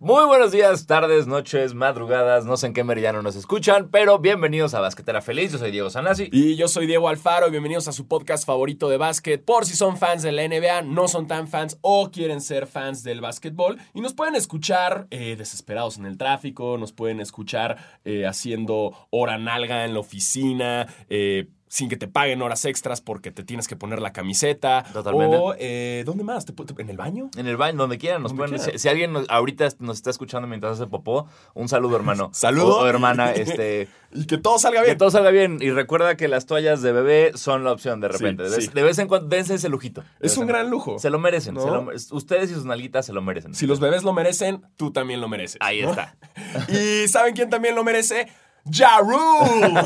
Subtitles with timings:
[0.00, 4.72] Muy buenos días, tardes, noches, madrugadas, no sé en qué meridiano nos escuchan, pero bienvenidos
[4.74, 5.50] a Basquetera Feliz.
[5.50, 6.28] Yo soy Diego Sanasi.
[6.30, 9.44] Y yo soy Diego Alfaro y bienvenidos a su podcast favorito de básquet.
[9.44, 13.02] Por si son fans de la NBA, no son tan fans o quieren ser fans
[13.02, 13.80] del básquetbol.
[13.92, 19.36] Y nos pueden escuchar eh, desesperados en el tráfico, nos pueden escuchar eh, haciendo hora
[19.36, 23.76] nalga en la oficina, eh, sin que te paguen horas extras porque te tienes que
[23.76, 24.84] poner la camiseta.
[24.92, 25.36] Totalmente.
[25.36, 26.44] O, eh, ¿dónde más?
[26.44, 27.30] ¿Te pu- ¿En el baño?
[27.36, 28.58] En el baño, donde quieran, nos pueden.
[28.58, 32.30] Si, si alguien nos- ahorita nos está escuchando mientras hace popó, un saludo, hermano.
[32.32, 32.78] Saludo.
[32.78, 33.88] O, o hermana, este.
[34.10, 34.98] Y que todo salga Que bien.
[34.98, 35.58] todo salga bien.
[35.60, 38.42] Y recuerda que las toallas de bebé son la opción de Sí, repente.
[38.44, 38.70] de, vez, sí.
[38.72, 40.02] de vez en cuando, dense ese lujito.
[40.20, 40.98] Es un gran lujo.
[40.98, 41.52] Se lo merecen.
[41.56, 41.60] ¿No?
[41.60, 43.54] se lo- ustedes y sus nalguitas se lo merecen.
[43.54, 45.58] Si los bebés lo merecen, tú también lo mereces.
[45.60, 45.90] Ahí ¿no?
[45.90, 46.16] está.
[46.68, 48.28] ¿Y saben quién también lo merece?
[48.72, 49.80] Ja Rule.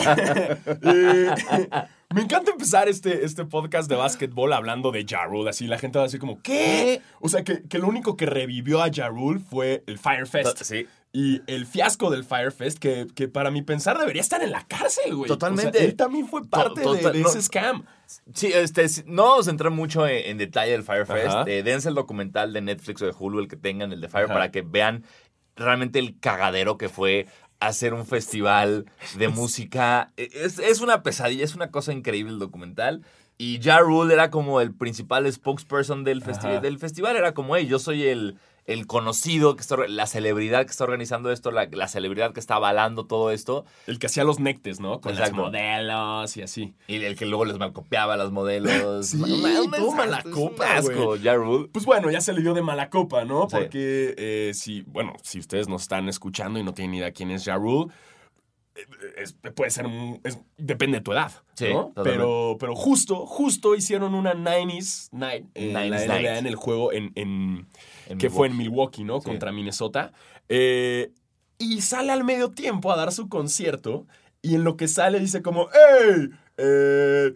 [0.82, 1.30] Eh,
[2.14, 5.50] me encanta empezar este, este podcast de básquetbol hablando de Ja Rule.
[5.50, 7.00] Así la gente va a decir como, ¿qué?
[7.20, 10.62] O sea, que, que lo único que revivió a Ja Rule fue el Fire Fest.
[10.62, 10.86] Sí.
[11.14, 14.66] Y el fiasco del Fire Fest, que, que para mi pensar debería estar en la
[14.66, 15.28] cárcel, güey.
[15.28, 15.69] Totalmente.
[15.69, 17.28] O sea, él también fue parte de- total- de, no.
[17.28, 17.84] ese scam.
[18.33, 21.27] Sí, este, no vamos a entrar mucho en, en detalle del Fire Fest.
[21.28, 21.44] Ajá.
[21.47, 24.25] Eh, dense el documental de Netflix o de Hulu, el que tengan, el de Fire,
[24.25, 24.33] Ajá.
[24.33, 25.05] para que vean
[25.55, 27.27] realmente el cagadero que fue
[27.66, 28.86] hacer un festival
[29.18, 30.12] de música.
[30.16, 33.02] E, Es, es una pesadilla, es una cosa increíble el documental.
[33.38, 36.60] Y Ja Rule era como el principal spokesperson del, festi- Ajá.
[36.60, 37.16] del festival.
[37.16, 41.32] Era como, hey, yo soy el, el conocido, que está, la celebridad que está organizando
[41.32, 43.64] esto, la, la celebridad que está avalando todo esto.
[43.88, 45.00] El que hacía los nectes, ¿no?
[45.00, 46.74] Con las modelos y así.
[46.86, 49.06] Y el que luego les malcopiaba las modelos.
[49.12, 51.69] Sí, todo es- mala es un copa, asco, Rule.
[51.72, 53.48] Pues bueno, ya se le dio de mala copa, ¿no?
[53.50, 53.56] Sí.
[53.56, 57.30] Porque eh, si, bueno, si ustedes nos están escuchando y no tienen ni idea quién
[57.32, 57.92] es Ja Rule,
[58.74, 58.86] eh,
[59.19, 59.86] es- puede ser,
[60.24, 61.92] es- depende de tu edad, Sí, ¿no?
[62.02, 66.92] Pero, pero justo, justo hicieron una 90s night en 90s la NBA en el juego
[66.92, 67.66] en, en-
[68.08, 69.20] En que fue en Milwaukee, ¿no?
[69.20, 69.27] Sí.
[69.27, 70.12] Contra Minnesota.
[70.48, 71.12] Eh,
[71.58, 74.06] y sale al medio tiempo a dar su concierto
[74.41, 77.34] y en lo que sale dice como, hey, eh,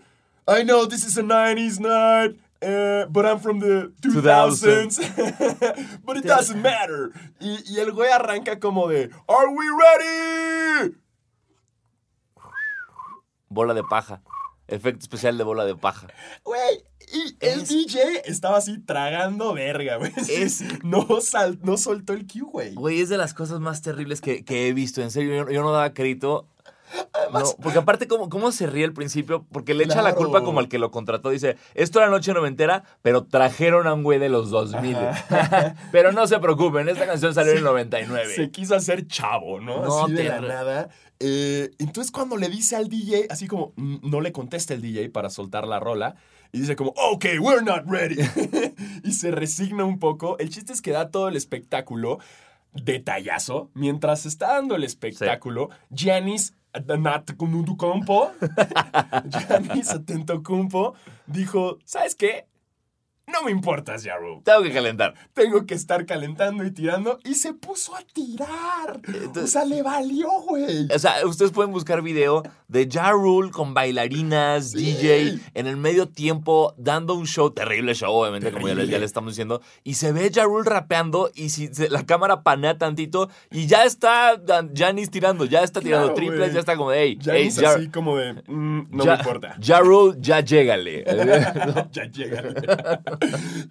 [0.49, 2.37] I know this is a 90s night.
[2.61, 6.01] eh, but I'm from the 2000s.
[6.05, 7.13] but it doesn't matter.
[7.41, 10.97] Y, y el güey arranca como de, Are we ready?
[13.49, 14.23] Bola de paja.
[14.69, 16.09] Efecto especial de bola de paja.
[16.45, 20.13] Güey, y el Es- DJ estaba así tragando verga, güey.
[20.29, 22.75] Es- No, sal- no soltó el cue, güey.
[22.75, 25.03] Güey, es de las cosas más terribles que, que he visto.
[25.03, 26.49] En serio, yo, yo no daba crédito.
[27.33, 29.45] No, porque aparte, ¿cómo, ¿cómo se ríe al principio?
[29.51, 31.31] Porque le echa la culpa como al que lo contrató.
[31.31, 34.97] Dice, esto era noche noventera, pero trajeron a un güey de los 2000.
[35.93, 38.35] pero no se preocupen, esta canción salió en el 99.
[38.37, 39.83] Se quiso hacer chavo, ¿no?
[39.85, 40.89] No, así de la nada.
[41.19, 45.09] Eh, entonces cuando le dice al DJ, así como mm, no le contesta el DJ
[45.11, 46.15] para soltar la rola,
[46.57, 48.17] y dice como, ok, we're not ready.
[49.05, 50.39] y se resigna un poco.
[50.39, 52.19] El chiste es que da todo el espectáculo
[52.73, 53.71] detallazo.
[53.75, 58.33] Mientras está dando el espectáculo, Giannis Antetokounmpo,
[59.29, 60.95] Giannis Antetokounmpo
[61.27, 62.47] dijo, ¿sabes qué?
[63.33, 64.41] No me importas, Jarro.
[64.45, 65.15] Tengo que calentar.
[65.35, 67.19] Tengo que estar calentando y tirando.
[67.25, 69.01] Y se puso a tirar.
[69.43, 70.87] o sea, le valió, güey.
[70.95, 74.79] O sea, ustedes pueden buscar video de Rule con bailarinas, Sí.
[74.95, 78.99] DJ, en el medio tiempo, dando un show, terrible show, obviamente, como ya le, ya
[78.99, 79.61] estamos diciendo.
[79.83, 84.41] Y se ve Rule rapeando y si se- la cámara panea tantito y ya está
[84.73, 88.35] Giannis tirando, ya está tirando Claro, triples, ya está como, hey, hey, así como de,
[88.47, 89.57] "Mm, no Ja- me importa.
[89.81, 91.05] Rule, ya llégale.
[91.93, 92.43] ya llega.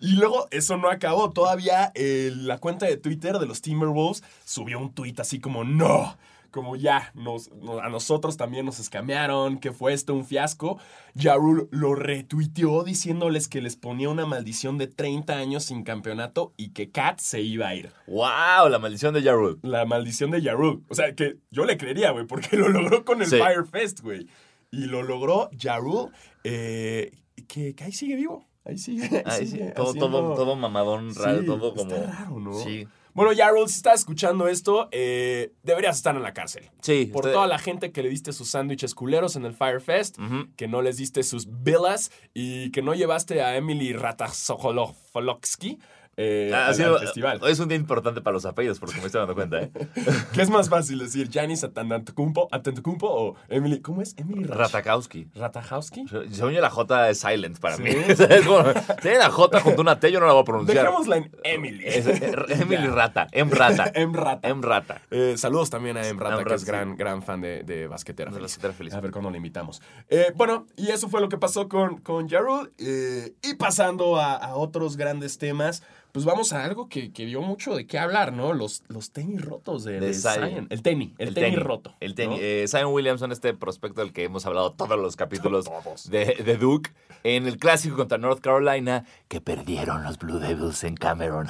[0.01, 1.31] y luego eso no acabó.
[1.31, 6.17] Todavía eh, la cuenta de Twitter de los Timberwolves subió un tweet así como no.
[6.51, 10.79] Como ya, nos, no- a nosotros también nos escamearon, que fue esto un fiasco.
[11.13, 16.69] Jarul lo retuiteó diciéndoles que les ponía una maldición de 30 años sin campeonato y
[16.69, 17.91] que Kat se iba a ir.
[18.07, 19.57] wow, la maldición de Ja Rule.
[19.63, 20.85] La maldición de Jarul.
[20.87, 23.35] O sea, que yo le creería, güey, porque lo logró con el Sí.
[23.37, 24.25] Fire Fest, güey.
[24.71, 26.11] Y lo logró Jarul,
[26.45, 27.11] eh,
[27.49, 28.45] que, que ahí sigue vivo.
[28.65, 29.05] Ahí sigue.
[29.25, 31.95] ahí Ay, sí, todo, haciendo- todo, todo mamadón, raro, Sí, todo como...
[31.95, 32.53] Está raro, ¿no?
[32.53, 32.87] Sí.
[33.13, 36.69] Bueno, Jarul, si estás escuchando esto, eh, deberías estar en la cárcel.
[36.81, 37.05] Sí.
[37.05, 40.19] Por usted- toda la gente que le diste sus sándwiches culeros en el Fire Fest,
[40.19, 40.47] Ujú.
[40.57, 45.79] que no les diste sus villas y que no llevaste a Emily Ratajkowski
[46.17, 47.41] eh, Ha al, festival.
[47.47, 49.71] Es un día importante para los apellidos, porque me estoy dando cuenta, ¿eh?
[50.33, 51.29] ¿Qué es más fácil decir?
[51.31, 53.81] ¿Janis Antetokounmpo Antetokounmpo o Emily?
[53.81, 54.15] ¿Cómo es?
[54.17, 55.27] Emily Rat- Ratakowski.
[55.35, 56.05] Ratajkowski.
[56.31, 57.83] Según yo, la J es silent para ¿Sí?
[57.83, 57.89] mí.
[58.07, 58.63] es como,
[59.01, 60.85] si hay una J junto a una T, yo no la voy a pronunciar.
[60.85, 61.83] Dejémosla en Emily.
[61.85, 62.87] Es, eh, Emily.
[62.87, 63.27] Rata.
[63.31, 63.91] Em Rata.
[63.93, 64.47] Em Rata.
[64.47, 65.01] Em Rata.
[65.11, 66.67] Eh, saludos también a Em Rata, Em que Rata, es sí.
[66.67, 68.57] gran, gran fan de, de Basquetera De Feliz.
[68.77, 68.93] Feliz.
[68.93, 69.81] A ver cuándo le invitamos.
[70.09, 72.71] Eh, bueno, y eso fue lo que pasó con, con Jarul.
[72.77, 75.83] Eh, y pasando a, a otros grandes temas,
[76.15, 78.53] pues vamos a algo que, que dio mucho de qué hablar, ¿no?
[78.53, 80.49] Los, los tenis rotos de, De de Zion.
[80.49, 80.67] Zion.
[80.69, 81.93] El tenis, el, tenis, roto.
[81.99, 82.37] El tenis.
[82.39, 82.41] ¿no?
[82.45, 86.09] Eh, Zion Williamson, este prospecto del que hemos hablado todos los capítulos Todos.
[86.09, 86.91] de, de Duke,
[87.25, 91.47] en el clásico contra North Carolina, que perdieron los Blue Devils en Cameron.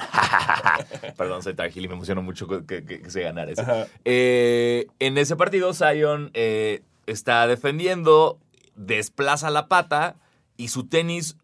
[1.16, 3.62] Perdón, soy Tar Heel y me emociono mucho que, que- que se ganara eso.
[4.04, 8.38] Eh, en ese partido, Zion eh, está defendiendo,
[8.74, 10.16] desplaza la pata
[10.56, 11.36] y su tenis,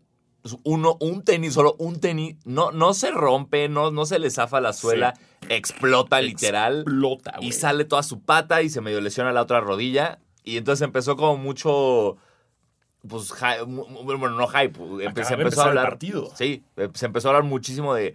[0.64, 4.60] uno, un tenis, solo un tenis, no, no se rompe, no, no se le zafa
[4.60, 5.14] la suela,
[5.48, 7.48] explota literal Explota, güey.
[7.48, 10.18] y sale toda su pata y se medio lesiona la otra rodilla.
[10.44, 12.16] Y entonces empezó como mucho.
[13.06, 13.32] Pues,
[13.66, 14.78] mu- bueno, no hype.
[14.78, 15.84] empe- Se empezó a el hablar.
[15.90, 16.30] partido.
[16.36, 18.14] Sí, eh, se empezó a hablar muchísimo de.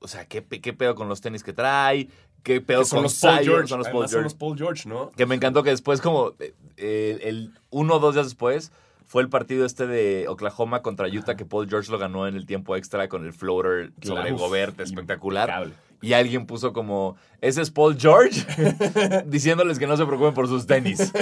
[0.00, 2.08] O sea, ¿qué, qué pedo con los tenis que trae?
[2.42, 3.44] ¿Qué pedo Que son con los Paul Zion?
[3.44, 3.68] George.
[3.68, 4.24] Son los Paul son George.
[4.24, 5.10] los Paul George, ¿no?
[5.16, 8.70] Que me encantó que después, como eh, eh, el uno o dos días después,
[9.06, 12.46] fue el partido este de Oklahoma contra Utah que Paul George lo ganó en el
[12.46, 15.48] tiempo extra con el floater sobre Uf, Gobert, espectacular.
[15.48, 15.74] impecable.
[16.02, 18.44] Y alguien puso como, ese es Paul George,
[19.26, 21.12] diciéndoles que no se preocupen por sus tenis,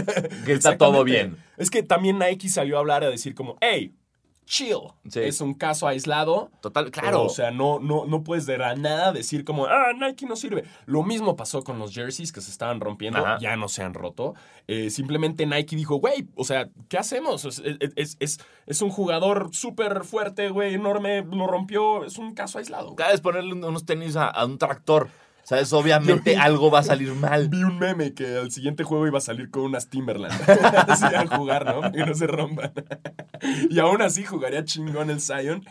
[0.44, 1.36] que está todo bien.
[1.56, 3.94] Es que también Nike salió a hablar a decir como, hey,
[4.46, 4.78] chill.
[5.08, 5.20] Sí.
[5.20, 6.50] Es un caso aislado.
[6.60, 7.24] Total, claro.
[7.24, 10.64] O sea, no, no, no puedes de la nada decir como, ah, Nike no sirve.
[10.86, 13.38] Lo mismo pasó con los jerseys que se estaban rompiendo, Ajá.
[13.40, 14.34] ya no se han roto.
[14.68, 17.44] Eh, simplemente Nike dijo, güey, o sea, ¿qué hacemos?
[17.44, 17.62] Es,
[17.96, 18.16] es,
[18.66, 22.96] es- un jugador súper fuerte, güey, enorme, lo rompió, es un caso aislado.
[22.96, 25.08] Cada vez ponerle un- unos tenis a, a un tractor,
[25.44, 25.72] ¿sabes?
[25.72, 27.48] Obviamente algo va a salir mal.
[27.48, 30.32] Vi un meme que al siguiente juego iba a salir con unas Timberland.
[30.88, 31.90] así a jugar, ¿no?
[31.92, 32.72] Que no se rompan.
[33.70, 35.64] y aún así jugaría chingón el Zion.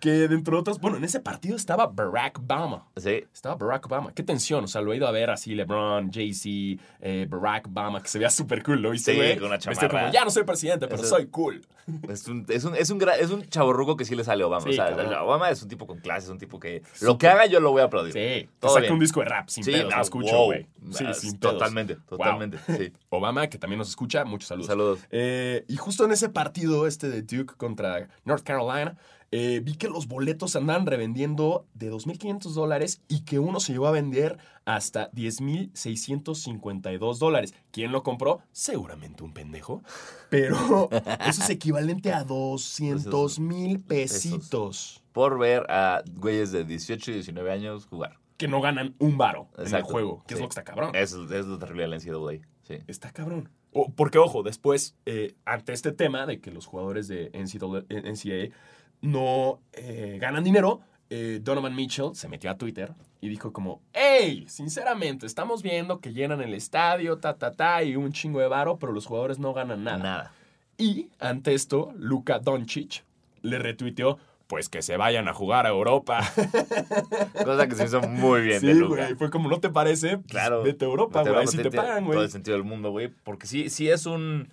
[0.00, 2.86] Que dentro de otros, bueno, en ese partido estaba Barack Obama.
[2.96, 3.24] Sí.
[3.32, 4.12] Estaba Barack Obama.
[4.14, 4.64] Qué tensión.
[4.64, 8.18] O sea, lo he ido a ver así, LeBron, Jay-Z, eh, Barack Obama, que se
[8.18, 9.36] veía súper cool, ¿lo viste, Sí, güey?
[9.36, 9.88] con una chamarra.
[9.88, 11.60] como, ya no soy presidente, pero Eso- soy cool.
[12.06, 14.46] Es un, es un, es un, gra- es un chaborruco que sí le sale a
[14.46, 14.62] Obama.
[14.62, 15.14] Sí, o sea, cabrón.
[15.14, 17.70] Obama es un tipo con clase, es un tipo que lo que haga yo lo
[17.70, 18.12] voy a aplaudir.
[18.12, 18.46] Sí.
[18.60, 18.92] Todo Saca bien.
[19.08, 20.44] Disco de rap sin Sí, pedos, lo escucho, wow.
[20.46, 20.66] güey.
[20.92, 21.54] Sí, Ah, sin pedos.
[21.54, 22.04] Totalmente, Wow.
[22.08, 22.58] totalmente.
[22.66, 22.92] Sí.
[23.10, 24.66] Obama, que también nos escucha, muchos saludos.
[24.68, 25.00] Saludos.
[25.10, 28.96] Eh, y justo en ese partido, este de Duke contra North Carolina,
[29.30, 33.86] eh, vi que los boletos andaban revendiendo de 2.500 dólares y que uno se llegó
[33.86, 37.52] a vender hasta 10.652 dólares.
[37.70, 38.40] ¿Quién lo compró?
[38.52, 39.82] Seguramente un pendejo.
[40.30, 40.88] Pero
[41.26, 45.02] eso es equivalente a 200 mil pesitos.
[45.12, 48.18] Por ver a güeyes de 18 y 19 años jugar.
[48.38, 50.24] Que no ganan un varo en el juego.
[50.26, 50.94] Que es lo que está cabrón.
[50.94, 52.46] Es, es lo terrible de la NCAA.
[52.62, 52.78] Sí.
[52.86, 53.50] Está cabrón.
[53.72, 58.54] O- porque, ojo, después, eh, ante este tema de que los jugadores de NCAA, NCAA
[59.02, 60.80] no eh, ganan dinero,
[61.10, 66.12] eh, Donovan Mitchell se metió a Twitter y dijo como, hey, sinceramente, estamos viendo que
[66.12, 69.52] llenan el estadio, ta, ta, ta, y un chingo de varo, pero los jugadores no
[69.52, 69.98] ganan nada.
[69.98, 70.32] Nada.
[70.76, 73.04] Y ante esto, Luka Doncic
[73.42, 74.18] le retuiteó,
[74.48, 76.20] pues que se vayan a jugar a Europa.
[77.44, 80.62] Cosa que se hizo muy bien sí, güey, fue como, no te parece, Pues, Claro.
[80.64, 82.24] vete a Europa, güey, Europa, si te pagan, Todo güey.
[82.24, 83.08] el sentido del mundo, güey.
[83.08, 84.50] Porque sí, sí es un...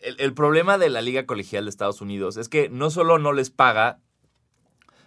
[0.00, 3.32] El, el problema de la Liga Colegial de Estados Unidos es que no solo no
[3.32, 3.98] les paga,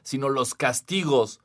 [0.03, 1.39] sino los castigos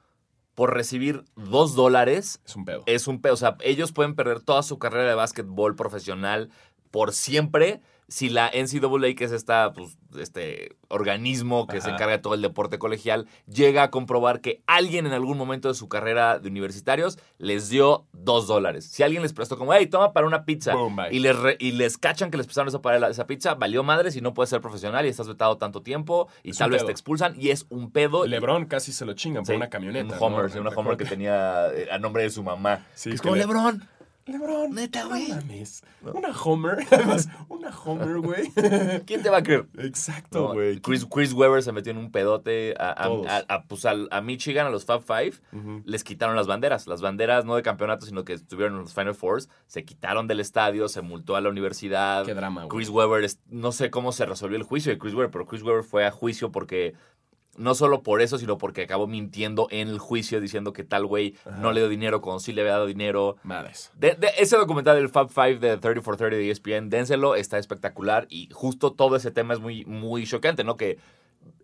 [0.55, 2.83] por recibir dos dólares Es un pedo.
[2.87, 3.35] es un pedo.
[3.35, 6.51] O sea, ellos pueden perder toda su carrera de básquetbol profesional
[6.91, 12.19] por siempre si la NCAA, que es esta, pues, este organismo que se encarga de
[12.19, 16.39] todo el deporte colegial, llega a comprobar que alguien en algún momento de su carrera
[16.41, 18.85] de universitarios les dio dos dólares.
[18.87, 21.73] Si alguien les prestó como, hey, toma para una pizza, Boom, y les, re- y
[21.73, 24.61] les cachan que les prestaron esa, para esa pizza, valió madre si no puedes ser
[24.61, 26.87] profesional y estás vetado tanto tiempo y Es tal vez pedo.
[26.87, 28.27] te expulsan y es un pedo.
[28.27, 30.17] LeBron casi se lo chingan por una camioneta.
[30.17, 30.61] Un Homer, ¿no?
[30.63, 32.85] una Homer que tenía eh, a nombre de su mamá.
[32.95, 33.89] Sí, es como le- LeBron.
[34.27, 34.71] LeBron.
[34.75, 35.29] Neta, no güey.
[35.29, 35.83] mames.
[36.03, 36.79] Una Homer.
[36.91, 38.51] Además, una Homer, güey.
[39.07, 39.67] ¿Quién te va a creer?
[39.79, 40.81] Exacto, No, güey.
[40.81, 43.07] Chris, Chris Webber se metió en un pedote a, a-
[43.49, 43.85] a- a, pues,
[44.23, 45.35] Michigan, a los Fab Five.
[45.85, 46.87] Les quitaron las banderas.
[46.87, 49.49] Las banderas no de campeonato, sino que estuvieron en los Final Fours.
[49.67, 52.25] Se quitaron del estadio, se multó a la universidad.
[52.25, 52.77] Qué drama, güey.
[52.79, 55.63] Chris Webber, es- no sé cómo se resolvió el juicio de Chris Webber, pero Chris
[55.63, 56.95] Webber fue a juicio porque,
[57.57, 61.35] no solo por eso, sino porque acabó mintiendo en el juicio diciendo que tal güey
[61.59, 63.37] no le dio dinero cuando sí le había dado dinero.
[63.43, 63.91] Madres.
[63.97, 67.59] De, de- ese documental del Fab Five de 30 for 30 de ESPN, dénselo, está
[67.59, 70.77] espectacular y justo todo ese tema es muy, muy chocante, ¿no?
[70.77, 70.99] Que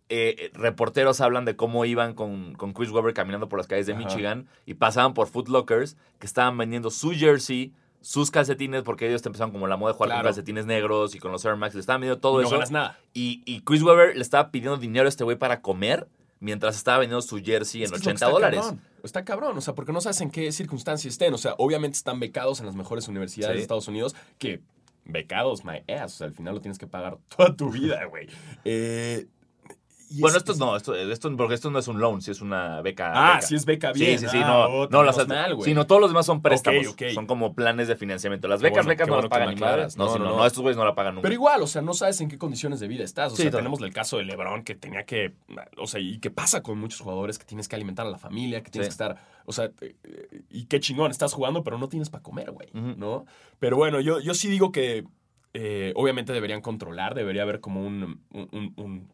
[0.08, 3.92] eh, reporteros hablan de cómo iban con, con Chris Webber caminando por las calles de
[3.94, 4.02] Ajá.
[4.04, 7.72] Michigan y pasaban por Foot Lockers que estaban vendiendo su jersey,
[8.06, 10.22] sus calcetines, porque ellos te empezaron como la moda de jugar Claro.
[10.22, 12.54] con calcetines negros y con los Air Max, le estaban vendiendo todo Y no eso.
[12.56, 12.98] ganas nada.
[13.12, 16.06] Y, y Chris Webber le estaba pidiendo dinero a este güey para comer
[16.38, 18.60] mientras estaba vendiendo su jersey en es que 80 está dólares.
[18.60, 18.80] cabrón.
[19.02, 21.34] Está cabrón, o sea, porque no sabes en qué circunstancia estén.
[21.34, 23.56] O sea, obviamente están becados en las mejores universidades Sí.
[23.58, 24.60] de Estados Unidos, que
[25.04, 26.14] becados, my ass.
[26.14, 28.28] O sea, al final lo tienes que pagar toda tu vida, güey.
[28.64, 29.26] Eh,
[30.08, 32.30] y Bueno, es- esto es- no, esto, esto, porque esto no es un loan, sí
[32.30, 33.12] es una beca.
[33.14, 33.46] Ah, beca.
[33.46, 34.18] sí es beca bien.
[34.18, 35.64] Sí, sí, sí, Ah, no, oh, no las mal, güey.
[35.68, 36.94] sí, no, todos los demás son préstamos.
[37.14, 38.48] Son como planes de financiamiento.
[38.48, 39.96] Las becas, bueno, becas no las pagan ni madres.
[39.96, 41.22] No, No, no, estos güeyes no la pagan nunca.
[41.22, 43.32] Pero igual, o sea, no sabes en qué condiciones de vida estás.
[43.32, 45.34] O Sí, sea, tenemos el caso de LeBron que tenía que,
[45.78, 48.62] o sea, y que pasa con muchos jugadores que tienes que alimentar a la familia,
[48.62, 48.90] que tienes Sí.
[48.90, 49.96] que estar, o sea, eh,
[50.50, 52.68] y qué chingón, estás jugando, pero no tienes para comer, güey.
[52.72, 53.24] ¿no?
[53.58, 55.04] Pero bueno, yo, yo sí digo que
[55.58, 59.12] eh, obviamente deberían controlar, debería haber como un, un, un- un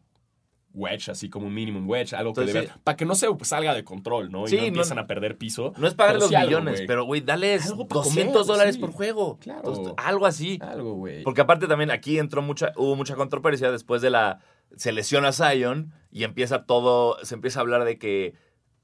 [0.73, 3.73] wedge, así como un minimum wedge, algo que debería- para que no se pues, salga
[3.75, 4.45] de control, ¿no?
[4.45, 5.73] Y Sí, no no- empiezan a perder piso.
[5.77, 8.91] No es pagar los sí millones, pero güey, dale Algo pa' 200 comer, dólares por
[8.91, 9.37] juego.
[9.39, 9.59] Claro.
[9.59, 10.57] Entonces, algo así.
[10.61, 11.23] Algo, güey.
[11.23, 14.39] Porque aparte también aquí entró mucha, hubo mucha controversia después de la.
[14.75, 17.17] Se lesiona Zion y empieza todo.
[17.23, 18.33] Se empieza a hablar de que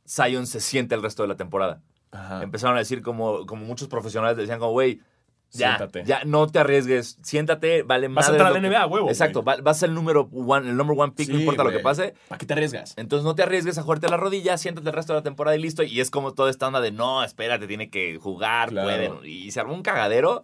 [0.08, 1.82] Zion se siente el resto de la temporada.
[2.12, 2.42] Ajá.
[2.44, 5.02] Empezaron a decir como, como muchos profesionales decían como, güey,
[5.52, 6.04] ya, Siéntate.
[6.06, 9.44] ya no te arriesgues, siéntate, vale Vas a entrar a la que- NBA, huevo, Exacto,
[9.44, 11.80] va- vas a ser el número one, el number one pick, no importa lo que
[11.80, 12.14] pase.
[12.28, 12.94] ¿Para qué te arriesgas?
[12.98, 15.62] Entonces no te arriesgues a jugarte la rodilla, siéntate el resto de la temporada y
[15.62, 15.82] listo.
[15.84, 18.88] Y es como toda esta onda de no, espérate, tiene que jugar, Claro.
[19.18, 19.28] puede.
[19.30, 20.44] Y se armó un cagadero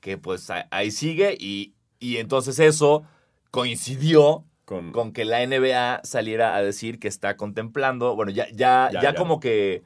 [0.00, 1.36] que pues ahí sigue.
[1.38, 3.04] Y, y entonces eso
[3.50, 8.14] coincidió Con, con que la NBA saliera a decir que está contemplando.
[8.16, 9.14] Bueno, ya, ya, Ya, ya, ya.
[9.14, 9.82] como que.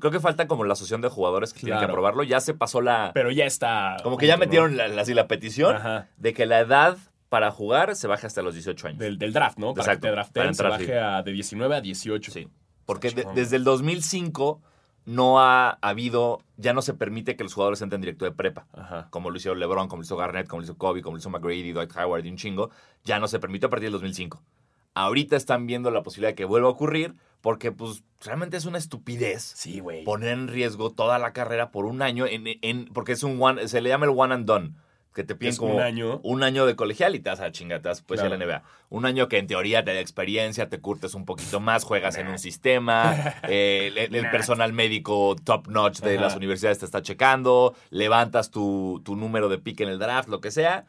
[0.00, 1.92] Creo que falta como la asociación de jugadores que tienen que Claro.
[1.92, 2.22] aprobarlo.
[2.24, 3.12] Ya se pasó la.
[3.14, 3.96] Pero ya está.
[4.02, 6.08] como que ya metieron la, la- así la petición Ajá.
[6.16, 6.96] de que la edad
[7.28, 8.98] para jugar se baje hasta los 18 años.
[8.98, 9.74] Del, del draft, ¿no?
[9.74, 12.32] Para Exacto, que te draften, para se baje a de 19 a 18.
[12.32, 12.48] Sí.
[12.86, 14.60] Porque de- desde el 2005
[15.04, 18.66] no ha habido, ya no se permite que los jugadores entren directo de prepa.
[18.72, 19.08] Ajá.
[19.10, 21.30] Como lo hizo LeBron, como lo hizo Garnett, como lo hizo Kobe, como lo hizo
[21.30, 22.70] McGrady, Dwight Howard y un chingo.
[23.04, 24.42] Ya no se permitió a partir del 2005.
[24.94, 28.78] Ahorita están viendo la posibilidad de que vuelva a ocurrir porque pues realmente es una
[28.78, 30.04] estupidez Sí, güey.
[30.04, 33.68] poner en riesgo toda la carrera por un año en, en- porque es un one,
[33.68, 34.72] se le llama el one and done.
[35.14, 36.20] Que te piden Es como un año.
[36.22, 38.34] un año de colegial y te vas a chingatas pues Claro.
[38.34, 38.62] a la NBA.
[38.88, 42.28] Un año que en teoría te da experiencia, te curtes un poquito más, juegas en
[42.28, 43.14] un sistema,
[43.48, 44.30] eh, el, el Nah.
[44.30, 46.22] personal médico top notch de Ajá.
[46.26, 50.40] las universidades te está checando, levantas tu, tu número de pick en el draft, lo
[50.40, 50.84] que sea.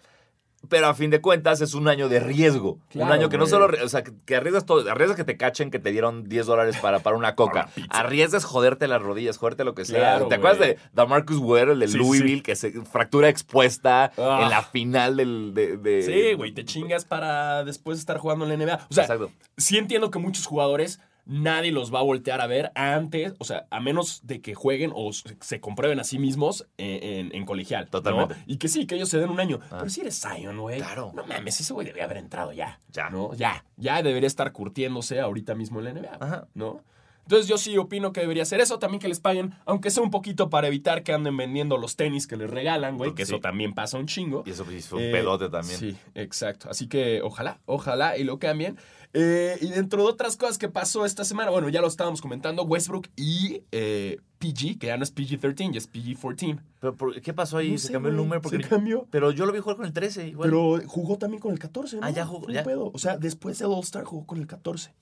[0.68, 2.80] Pero a fin de cuentas es un año de riesgo.
[2.90, 5.72] Claro, un año que no solo, o sea, que, arriesgas todo, arriesgas que te cachen
[5.72, 7.70] que te dieron 10 dólares para, para una coca.
[7.88, 10.00] Para arriesgas joderte las rodillas, joderte lo que sea.
[10.00, 12.42] Claro, ¿Te acuerdas de Damarcus Ware, el de Sí, Louisville, sí.
[12.44, 14.40] que se fractura expuesta Ah.
[14.44, 18.50] en la final del, de, de- Sí, güey, te chingas para después estar jugando en
[18.60, 18.86] la NBA.
[18.90, 19.32] O sea, Exacto.
[19.58, 21.00] sí entiendo que muchos jugadores
[21.30, 24.92] nadie los va a voltear a ver antes, o sea, a menos de que jueguen
[24.94, 27.86] o se comprueben a sí mismos en, en- en colegial.
[27.86, 27.92] ¿no?
[27.92, 28.36] Totalmente.
[28.48, 29.60] Y que sí, que ellos se den un año.
[29.72, 29.78] Ah.
[29.80, 30.80] Pero si eres Zion, güey.
[30.80, 31.12] Claro.
[31.16, 32.80] No mames, ese güey debería haber entrado ya.
[32.92, 33.10] Ya.
[33.10, 33.34] ¿No?
[33.36, 33.64] Ya.
[33.78, 36.18] Ya debería estar curtiéndose ahorita mismo en la NBA.
[36.20, 36.48] Ajá.
[36.56, 36.82] ¿No?
[37.30, 40.10] Entonces yo sí opino que debería ser eso, también que les paguen, aunque sea un
[40.10, 43.34] poquito para evitar que anden vendiendo los tenis que les regalan, güey, que Sí.
[43.34, 44.42] eso también pasa un chingo.
[44.48, 45.78] Y eso pues, fue un Eh, pedote también.
[45.80, 46.72] Sí, exacto.
[46.72, 48.78] Así que ojalá, ojalá y lo cambien.
[49.14, 52.64] Eh, y dentro de otras cosas que pasó esta semana, bueno, ya lo estábamos comentando,
[52.64, 56.60] Westbrook y eh, PG, que ya no es PG-13, ya es PG-14.
[56.80, 57.74] Pero, ¿por- ¿qué pasó ahí?
[57.74, 58.42] No se cambió el número.
[58.42, 58.58] Porque...
[58.64, 59.06] Se cambió.
[59.12, 60.50] Pero yo lo vi jugar con el 13 igual.
[60.50, 62.08] Pero jugó también con el 14, ¿no?
[62.08, 62.64] Ah, ya jugó, ya.
[62.64, 62.90] pedo.
[62.92, 64.96] O sea, después del All-Star jugó con el 14.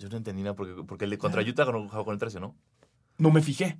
[0.00, 2.40] Yo no entendí nada porque, porque el de contra Utah no jugó con el 13,
[2.40, 2.54] ¿no?
[3.18, 3.78] No me fijé.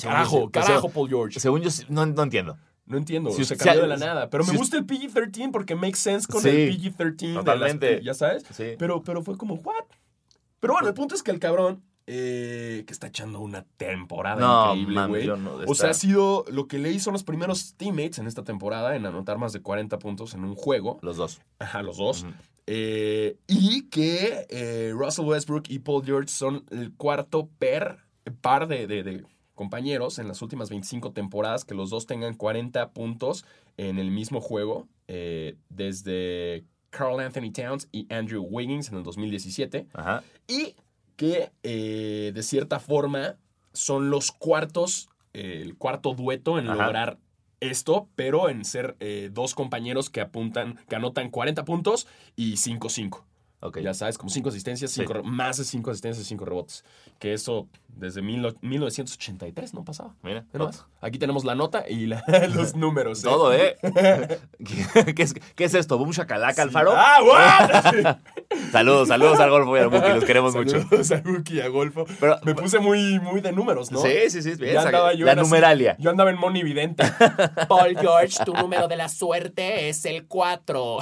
[0.00, 1.40] Carajo, yo- carajo, Paul George.
[1.40, 2.56] Según yo, no, no entiendo.
[2.86, 4.30] No entiendo, Si se cambió si- de la nada.
[4.30, 7.16] Pero me gusta el PG-13 porque makes sense con Sí, el PG-13.
[7.28, 8.00] de las- totalmente.
[8.02, 8.44] ya sabes.
[8.52, 8.74] Sí.
[8.78, 9.84] Pero, pero fue como, ¿what?
[10.60, 14.74] Pero bueno, el punto es que el cabrón, eh, que está echando una temporada No,
[14.74, 15.26] increíble, güey.
[15.26, 15.58] no.
[15.68, 19.04] O sea, ha sido lo que le hizo los primeros teammates en esta temporada en
[19.06, 20.98] anotar más de 40 puntos en un juego.
[21.02, 21.40] Los dos.
[21.60, 22.24] Ajá, los dos.
[22.72, 27.96] Eh, y que eh, Russell Westbrook y Paul George son el cuarto per,
[28.40, 29.24] par de, de- de
[29.56, 33.44] compañeros en las últimas 25 temporadas que los dos tengan 40 puntos
[33.76, 39.88] en el mismo juego eh, desde Carl Anthony Towns y Andrew Wiggins en el 2017
[39.92, 40.22] Ajá.
[40.46, 40.76] y
[41.16, 43.36] que de cierta forma
[43.72, 46.84] son los cuartos, el cuarto dueto en Ajá.
[46.84, 47.18] lograr
[47.60, 53.24] esto, pero en ser eh, dos compañeros que apuntan, que anotan 40 puntos y 5-5.
[53.62, 53.78] Ok.
[53.80, 55.00] Ya sabes, como 5 asistencias, Sí.
[55.00, 56.82] cinco re- más de 5 asistencias y 5 rebotes.
[57.18, 60.14] Que eso desde mil- 1983 no pasaba.
[60.22, 60.44] Mira.
[60.54, 60.86] Nomás.
[61.02, 62.24] Aquí tenemos la nota y la-
[62.54, 63.20] los números.
[63.20, 63.22] ¿eh?
[63.24, 63.76] Todo, ¿eh?
[65.14, 65.98] ¿Qué, es, qué es esto?
[65.98, 66.92] ¿Boom Shakalaka, Alfaro?
[66.94, 68.16] ¡Ah, what!
[68.72, 70.80] Saludos, saludos al Golfo y al Buki, los queremos mucho.
[70.80, 72.06] Saludos a Guki y a Golfo.
[72.18, 74.00] Pero, Me puse muy, muy de números, ¿no?
[74.00, 74.54] Sí, sí, sí.
[74.54, 75.96] bien, andaba yo la así- numeralia.
[75.98, 77.04] Yo andaba en Moni Vidente.
[77.68, 80.98] Paul George, tu número de la suerte es el 4.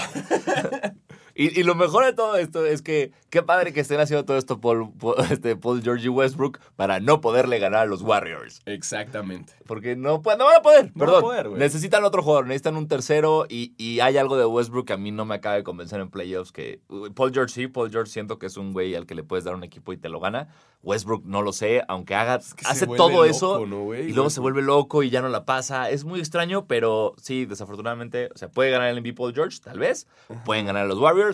[1.40, 4.36] Y, y lo mejor de todo esto es que qué padre que estén haciendo todo
[4.36, 8.60] esto Paul, Paul- este, Paul George y Westbrook para no poderle ganar a los Warriors.
[8.66, 9.52] Exactamente.
[9.66, 11.22] Porque no, pu- no van a poder, No a perdón.
[11.22, 14.96] poder, necesitan otro jugador, necesitan un tercero y, y hay algo de Westbrook que a
[14.96, 16.50] mí no me acaba de convencer en playoffs.
[16.50, 16.80] Que
[17.14, 19.54] Paul George sí, Paul George siento que es un güey al que le puedes dar
[19.54, 20.48] un equipo y te lo gana.
[20.82, 24.10] Westbrook no lo sé, aunque haga, que hace todo loco, eso ¿no, güey?
[24.10, 25.90] y luego se vuelve loco y ya no la pasa.
[25.90, 29.78] Es muy extraño, pero sí, desafortunadamente, o sea, puede ganar el MVP Paul George, tal
[29.80, 30.06] vez.
[30.44, 31.27] Pueden ganar los Warriors,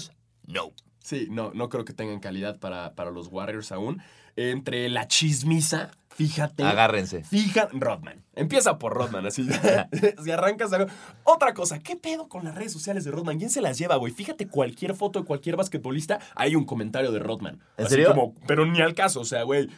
[0.46, 0.72] no.
[1.00, 4.02] Sí, no, no creo que tengan calidad para, para los Warriors aún.
[4.36, 6.64] Entre la chismisa, fíjate.
[6.64, 7.24] Agárrense.
[7.24, 8.23] Fija, Rodman.
[8.36, 9.46] Empieza por Rodman, así.
[10.24, 10.90] si arrancas algo.
[11.24, 13.38] Otra cosa, ¿qué pedo con las redes sociales de Rodman?
[13.38, 14.12] ¿Quién se las lleva, güey?
[14.12, 17.60] Fíjate, cualquier foto de cualquier basquetbolista, hay un comentario de Rodman.
[17.76, 18.10] ¿En Así serio?
[18.10, 19.68] como, pero ni al caso, o sea, güey,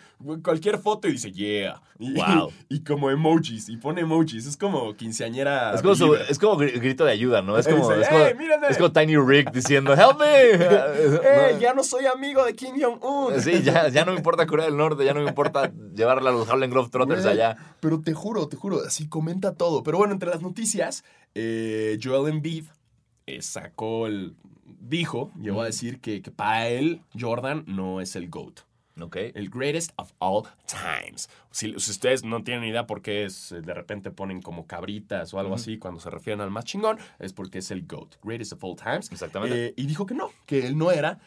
[0.43, 1.81] cualquier foto y dice, yeah.
[1.99, 2.51] Y, Wow.
[2.69, 4.47] y como emojis, y pone emojis.
[4.47, 5.75] Es como quinceañera.
[5.75, 7.59] Es como, su- es como gri- grito de ayuda, ¿no?
[7.59, 8.67] Es como, Dice, es como, "Hey, mírenme".
[8.69, 10.27] es como Tiny Rick diciendo, help me.
[10.51, 11.59] ¡Eh, No.
[11.61, 13.41] ya no soy amigo de Kim Jong-un!
[13.41, 16.33] Sí, ya, ya no me importa Corea del Norte, ya no me importa llevarla a
[16.33, 17.57] los Harlem Globetrotters allá.
[17.81, 19.83] Pero te juro, te juro, así comenta todo.
[19.83, 22.67] Pero bueno, entre las noticias, eh, Joel Embiid
[23.27, 24.35] eh, sacó el...
[24.81, 28.61] Dijo, llegó a decir que, que para él Jordan no es el GOAT.
[29.01, 29.17] Ok.
[29.35, 31.29] El greatest of all times.
[31.51, 35.35] Si, si ustedes no tienen idea por qué es, eh, de repente ponen como cabritas
[35.35, 38.53] o algo así cuando se refieren al más chingón, es porque es el GOAT, greatest
[38.55, 39.11] of all times.
[39.13, 39.67] Exactamente.
[39.67, 41.19] Eh, y dijo que no, que él no era.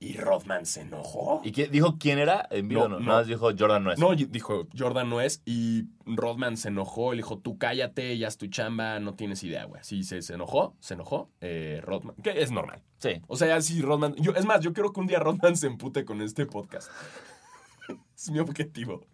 [0.00, 1.40] Y Rodman se enojó.
[1.44, 2.46] ¿Y qué, dijo quién era?
[2.50, 3.00] En vivo No.
[3.00, 3.98] Nada más dijo Jordan no es.
[3.98, 5.42] No, dijo, Jordan no es.
[5.44, 7.12] Y Rodman se enojó.
[7.12, 9.82] Le dijo, tú cállate, ya es tu chamba, no tienes idea, güey.
[9.82, 11.30] Sí, se, se enojó, se enojó.
[11.40, 12.80] eh, Rodman, que es normal.
[12.98, 13.22] Sí.
[13.26, 14.14] O sea, sí, Rodman.
[14.16, 16.88] Yo, es más, yo quiero que un día Rodman se empute con este podcast.
[18.16, 19.06] es mi objetivo.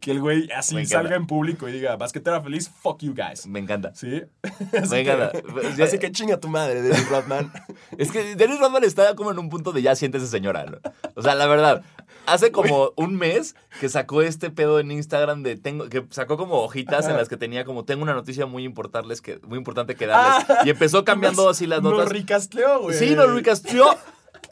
[0.00, 3.46] Que el güey así Me salga en público y diga, basquetera feliz, fuck you guys.
[3.48, 3.92] Me encanta.
[3.96, 4.22] ¿Sí?
[4.72, 5.32] Me así, encanta.
[5.76, 7.52] que, así que chinga tu madre, Dennis Rodman.
[7.98, 10.64] Es que Dennis Rodman está como en un punto de ya siéntese señora.
[10.66, 10.78] ¿no?
[11.16, 11.82] O sea, la verdad,
[12.26, 16.62] hace como un mes que sacó este pedo en Instagram de tengo que sacó como
[16.62, 17.18] hojitas en Ajá.
[17.20, 20.62] las que tenía como tengo una noticia muy importante que muy importante que darles Ah,
[20.64, 22.10] y empezó cambiando Nos- así las Nos notas.
[22.10, 22.96] ricastleó, güey.
[22.96, 23.84] Sí, nos recasteó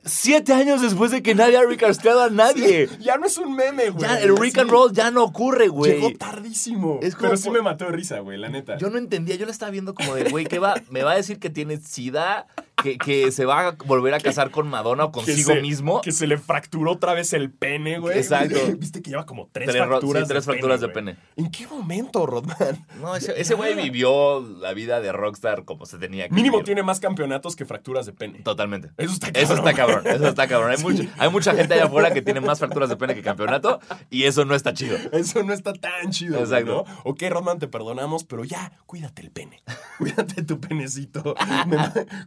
[0.04, 2.88] siete años después de que nadie ha recasteado a nadie.
[3.00, 4.02] Ya no es un meme, güey.
[4.02, 4.70] Ya, el Rick and.
[4.70, 6.14] Roll ya no ocurre, Llegó güey.
[6.14, 6.98] tardísimo.
[7.02, 8.76] Es como pero sí me mató de risa, güey, la neta.
[8.78, 10.74] Yo no entendía, yo la estaba viendo como de, güey, ¿qué va?
[10.90, 12.46] ¿Me va a decir que tiene sida?
[12.84, 16.02] ¿Que, que se va a volver a casar con Madonna o Que consigo se- mismo?
[16.02, 18.18] Que se le fracturó otra vez el pene, güey.
[18.18, 18.58] Exacto.
[18.78, 20.24] Viste que lleva como tres, Tres fracturas.
[20.24, 20.94] sí, tres de fracturas de güey.
[20.94, 21.16] pene.
[21.36, 22.86] ¿En qué momento, Rodman?
[23.00, 26.66] No, ese güey vivió la vida de rockstar como se tenía que Mínimo vivir.
[26.66, 28.40] tiene más campeonatos que fracturas de pene.
[28.40, 28.90] Totalmente.
[28.98, 29.42] Eso está cabrón.
[29.42, 30.70] Eso está cabrón, eso está cabrón.
[30.72, 33.80] Hay, mucha, hay mucha gente allá afuera que tiene más fracturas de pene que campeonato
[34.10, 34.98] y eso no está chido.
[35.12, 36.84] Eso no está tan chido, Exacto.
[36.86, 37.00] ¿no?
[37.10, 39.62] Ok, Rodman, te perdonamos, pero ya, cuídate el pene.
[39.98, 41.34] cuídate tu penecito.
[41.66, 41.78] Me-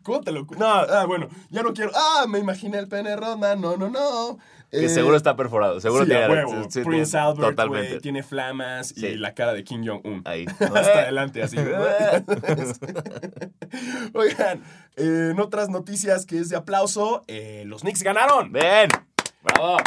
[0.01, 1.91] ¿Cómo te lo No, ah, bueno, ya no quiero.
[1.95, 3.59] Ah, me imaginé el pene Rodman.
[3.59, 4.37] No, no, no.
[4.69, 6.27] Que Eh, seguro está perforado, seguro sí, tiene...
[6.27, 6.65] huevo.
[6.69, 7.99] sí, Prince tiene- Albert, Totalmente.
[8.01, 9.05] tiene flamas Sí.
[9.05, 10.23] y la cara de Kim Jong-un.
[10.25, 10.45] Ahí.
[10.59, 11.55] Hasta adelante, así.
[14.13, 14.61] Oigan,
[14.97, 18.51] eh, en otras noticias que es de aplauso, eh, los Knicks ganaron.
[18.51, 18.89] ¡Ven!
[19.43, 19.77] ¡Bravo!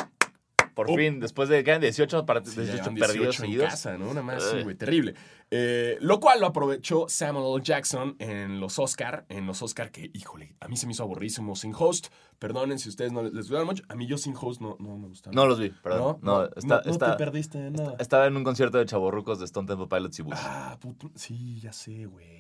[0.87, 0.97] Por Oh.
[0.97, 1.79] fin, después de ¿qué?
[1.79, 3.71] 18, part- Sí, ya 18 llevan perdidos 18 en seguidos.
[3.71, 4.11] casa, ¿no?
[4.11, 5.15] Una más, sí, güey, terrible.
[5.53, 7.65] Eh, lo cual lo aprovechó Samuel L.
[7.65, 11.57] Jackson en los Oscar, en los Oscar que, híjole, a mí se me hizo aburrísimo
[11.57, 12.07] sin host.
[12.39, 13.83] Perdonen si ustedes no les, les gustaron mucho.
[13.89, 15.35] A mí yo sin host no, no me gustaron.
[15.35, 16.19] No los vi, perdón.
[16.23, 17.97] No, está, no, no está- te perdiste de nada.
[17.99, 20.35] estaba en un concierto de chaborrucos de Stone Temple Pilots y Bush.
[20.39, 21.11] Ah, puto.
[21.17, 22.40] Sí, ya sé, güey.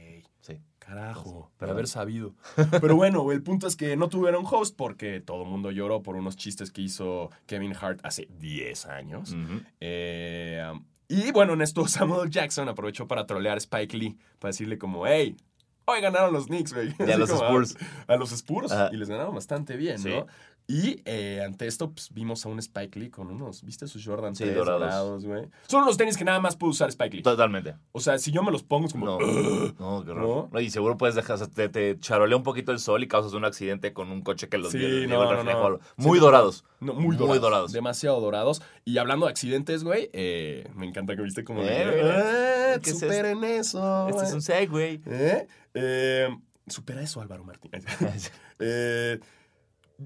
[0.90, 2.34] Carajo, de haber sabido.
[2.80, 6.16] Pero bueno, el punto es que no tuvieron host porque todo el mundo lloró por
[6.16, 9.36] unos chistes que hizo Kevin Hart hace 10 años.
[9.78, 10.68] Eh,
[11.06, 15.06] y bueno, en esto Samuel Jackson aprovechó para trolear a Spike Lee, para decirle como,
[15.06, 15.36] hey,
[15.84, 16.92] hoy ganaron los Knicks, güey.
[16.98, 17.76] Y a los Spurs.
[18.08, 18.72] A, a los Spurs.
[18.92, 20.08] Y les ganaron bastante bien, Sí.
[20.10, 20.26] ¿no?
[20.72, 24.36] Y eh, ante esto, pues, vimos a un Spike Lee con unos, ¿viste sus Jordan
[24.36, 25.24] Sí, 3 dorados.
[25.24, 25.48] güey?
[25.66, 27.22] Son unos tenis que nada más puede usar Spike Lee.
[27.24, 27.74] Totalmente.
[27.90, 29.06] O sea, si yo me los pongo es como...
[29.06, 30.48] No, no, qué horror.
[30.52, 30.60] ¿No?
[30.60, 33.92] Y seguro puedes dejar, te, te charolea un poquito el sol y causas un accidente
[33.92, 35.70] con un coche que los Sí, no, el reflejo.
[35.70, 35.78] no.
[35.96, 36.64] Muy Sí, dorados.
[36.78, 37.28] No, muy dorados.
[37.28, 37.72] Muy dorados.
[37.72, 38.62] Demasiado dorados.
[38.84, 41.62] Y hablando de accidentes, güey, eh, me encanta que viste como...
[41.62, 42.74] de, Eh.
[42.74, 44.06] "Eh, ¿Qué es superen eso.
[44.08, 44.34] Este es güey".
[44.36, 45.00] un segue.
[45.06, 45.46] ¿Eh?
[45.74, 46.28] Eh,
[46.68, 47.84] supera eso, Álvaro Martínez.
[48.62, 49.18] Eh,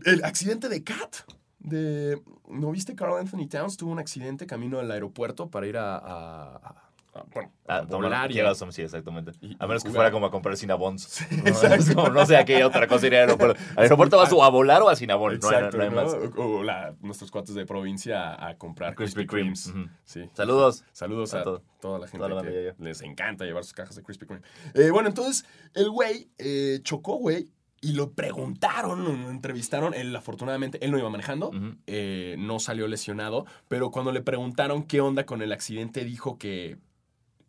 [0.05, 1.17] el accidente de Kat.
[1.61, 3.77] De, ¿No viste Carl Anthony Towns?
[3.79, 5.97] Tuvo un accidente camino al aeropuerto para ir a...
[5.97, 6.81] a- a-
[7.15, 9.31] a- bueno, a Ah, tomar y a- sí, exactamente.
[9.61, 11.21] a menos que fuera como a comprar Cinnabons.
[11.45, 13.59] no, es como, no sé a qué otra cosa ir al aeropuerto.
[13.77, 15.39] ¿Al aeropuerto vas o a volar o a Cinnabon?
[15.39, 15.97] No hay, Exacto, no hay ¿no?
[15.97, 16.13] más.
[16.37, 19.27] O, o la- nuestros cuates de provincia a, a comprar Krispy.
[19.27, 19.55] Kreme.
[19.55, 20.29] Sí.
[20.35, 20.85] Saludos.
[20.93, 23.95] Saludos A a, todo- toda la gente toda la que les encanta llevar sus cajas
[23.95, 24.43] de Krispy Kreme.
[24.75, 27.49] Eh, bueno, entonces el güey eh, chocó, güey,
[27.85, 29.93] Y lo preguntaron, lo entrevistaron.
[29.93, 31.51] Él, afortunadamente, él no iba manejando,
[31.87, 33.45] eh, no salió lesionado.
[33.69, 36.79] Pero cuando le preguntaron qué onda con el accidente, dijo que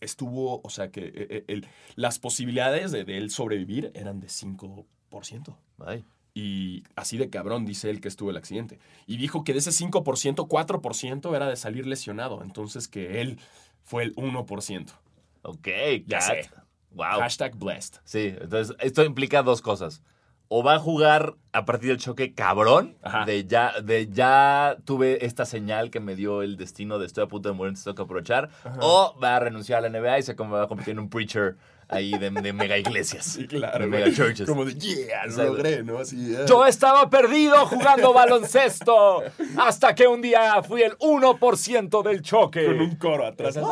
[0.02, 1.62] estuvo, o sea, que eh, eh,
[1.96, 5.56] las posibilidades de, de él sobrevivir eran de 5%.
[5.86, 6.04] Ay.
[6.34, 8.78] Y así de cabrón dice él que estuvo el accidente.
[9.08, 12.44] Y dijo que de ese 5%, 4% era de salir lesionado.
[12.44, 13.40] Entonces que él
[13.84, 14.92] fue el 1%.
[15.44, 15.68] Ok,
[16.08, 16.50] Ya sé.
[16.92, 17.20] Wow.
[17.20, 18.02] Hashtag blessed.
[18.04, 20.02] Sí, entonces esto implica dos cosas.
[20.48, 23.26] O va a jugar a partir del choque cabrón, Ajá.
[23.26, 27.28] de ya, de ya tuve esta señal que me dio el destino de estoy a
[27.28, 28.50] punto de morir, tengo que aprovechar.
[28.80, 31.56] O va a renunciar a la NBA y se va a convertir en un preacher
[31.88, 33.26] ahí de, de mega iglesias.
[33.26, 33.80] Sí, claro.
[33.80, 34.48] De mega churches.
[34.48, 36.00] Como de, yeah, lo logré, ¿no?
[36.00, 36.36] Así.
[36.48, 39.24] Yo estaba perdido jugando baloncesto
[39.58, 42.66] hasta que un día fui el 1% del choque.
[42.66, 43.58] Con un coro atrás.
[43.58, 43.72] ¡Ah!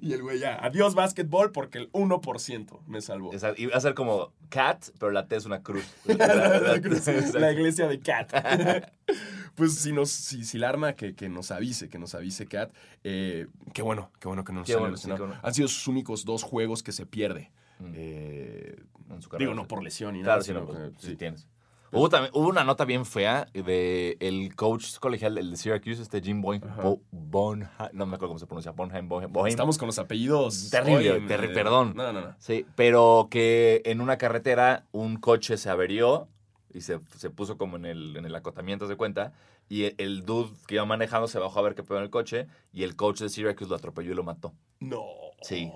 [0.00, 3.32] Y el güey ya, adiós básquetbol porque el 1% me salvó.
[3.32, 5.84] Exacto, Y va a ser como Cat, pero la T es una cruz.
[6.06, 7.38] la, cruz- Exacto.
[7.38, 8.32] la iglesia de Cat.
[9.54, 12.72] pues si nos, si, si la arma que, que nos avise, que nos avise Cat,
[13.04, 15.34] eh, qué bueno, qué bueno que no nos salió bueno, sí, bueno.
[15.42, 17.50] Han sido sus únicos dos juegos que se pierde.
[17.80, 17.92] Mm.
[17.94, 18.76] Eh,
[19.10, 20.54] En su carrera, digo, no por lesión y Claro, nada.
[20.60, 21.16] no, sino pues, sí sí.
[21.16, 21.46] tienes.
[21.94, 26.20] Hubo, también, hubo una nota bien fea de el coach colegial, el de Syracuse, este
[26.20, 26.58] Jim Boy.
[26.82, 29.48] Bo- Bonheim, no me acuerdo cómo se pronuncia, Bonheim, Bonheim, Boheim.
[29.50, 30.70] Estamos con los apellidos.
[30.70, 31.92] Terrible, hoy, terri- eh, perdón.
[31.96, 32.34] No, no, no.
[32.38, 36.28] Sí, pero que en una carretera un coche se averió
[36.72, 39.32] y se, se puso como en el, en el acotamiento, de cuenta,
[39.68, 42.10] y el, el dude que iba manejando se bajó a ver qué pedo en el
[42.10, 44.52] coche, y el coach de Syracuse lo atropelló y lo mató.
[44.80, 45.04] No.
[45.42, 45.70] Sí.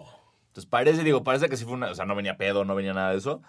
[0.48, 2.92] Entonces parece, digo, parece que sí fue una, o sea, no venía pedo, no venía
[2.92, 3.42] nada de eso,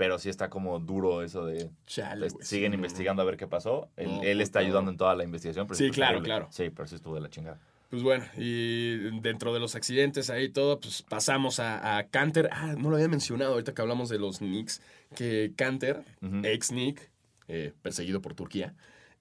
[0.00, 1.68] pero sí está como duro eso de...
[1.86, 2.86] Chale, Pues, siguen sí, no, no.
[2.86, 3.90] investigando a ver qué pasó.
[3.98, 5.66] Él, No, él está ayudando en toda la investigación.
[5.66, 6.26] Pero Sí, claro, terrible.
[6.26, 6.48] claro.
[6.50, 7.60] Sí, pero sí estuvo de la chingada.
[7.90, 12.48] Pues bueno, y dentro de los accidentes ahí y todo, pues pasamos a, a Canter.
[12.50, 14.80] Ah, no lo había mencionado ahorita que hablamos de los Knicks,
[15.14, 16.02] que Canter,
[16.44, 17.10] ex Nick,
[17.48, 18.72] eh, perseguido por Turquía.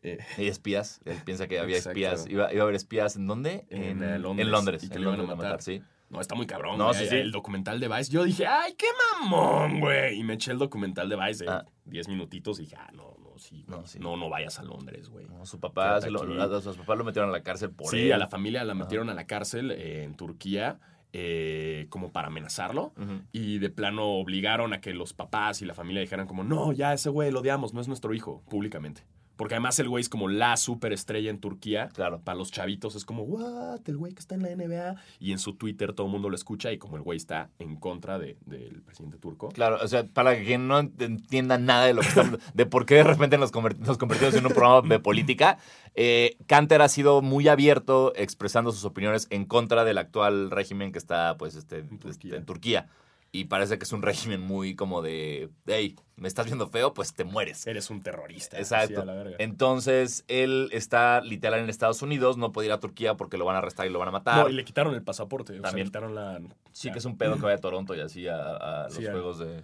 [0.01, 1.01] eh, Hay espías.
[1.03, 1.99] Él piensa que había Exacto.
[1.99, 2.25] espías.
[2.29, 3.17] Iba, iba a haber espías.
[3.17, 3.65] ¿En dónde?
[3.69, 4.45] En, eh, Londres.
[4.45, 4.83] En Londres.
[4.85, 5.61] Y que en lo iban a Londres matar.
[5.61, 5.81] sí.
[6.09, 6.77] No, está muy cabrón.
[6.77, 7.15] No, sí, sí.
[7.15, 8.11] El documental de Vice.
[8.11, 8.87] Yo dije, ¡ay, qué
[9.21, 10.19] mamón, güey!
[10.19, 11.65] Y me eché el documental de Vice de Ah.
[11.85, 13.99] 10 minutitos y dije, ah, no, no, sí, No, no, sí.
[13.99, 15.27] no, no vayas a Londres, güey.
[15.27, 18.07] No, su papá, se lo, a, sus papás lo metieron a la cárcel por Sí,
[18.07, 18.13] él.
[18.13, 20.79] a la familia la metieron a la cárcel eh, en Turquía
[21.13, 22.93] eh, como para amenazarlo.
[23.31, 26.93] Y de plano obligaron a que los papás y la familia dijeran como, no, ya
[26.93, 29.03] ese güey lo odiamos, no es nuestro hijo, públicamente.
[29.39, 31.87] Porque además el güey es como la superestrella en Turquía.
[31.95, 32.19] Claro.
[32.19, 34.97] Para los chavitos es como, what, el güey que está en la NBA.
[35.17, 37.77] Y en su Twitter todo el mundo lo escucha y como el güey está en
[37.77, 39.47] contra de- del presidente turco.
[39.47, 42.85] Claro, o sea, para quien no ent- entienda nada de lo que estamos, de por
[42.85, 45.57] qué de repente nos, nos convertimos en un programa de política,
[45.95, 50.99] eh, Canter ha sido muy abierto expresando sus opiniones en contra del actual régimen que
[50.99, 52.09] está, pues, este, Turquía.
[52.11, 52.87] este, en Turquía.
[53.31, 57.13] Y parece que es un régimen muy como de, hey, me estás viendo feo, pues
[57.13, 57.65] te mueres.
[57.67, 58.57] Eres un terrorista.
[58.57, 59.05] Exacto.
[59.37, 63.55] Entonces, él está literal en Estados Unidos, no puede ir a Turquía porque lo van
[63.55, 64.43] a arrestar y lo van a matar.
[64.45, 65.53] No, y le quitaron el pasaporte.
[65.53, 65.85] O sea, También.
[65.85, 66.41] le quitaron la...
[66.71, 69.05] Sí, que es un pedo que vaya a Toronto y así a, a los Sí,
[69.05, 69.61] juegos de...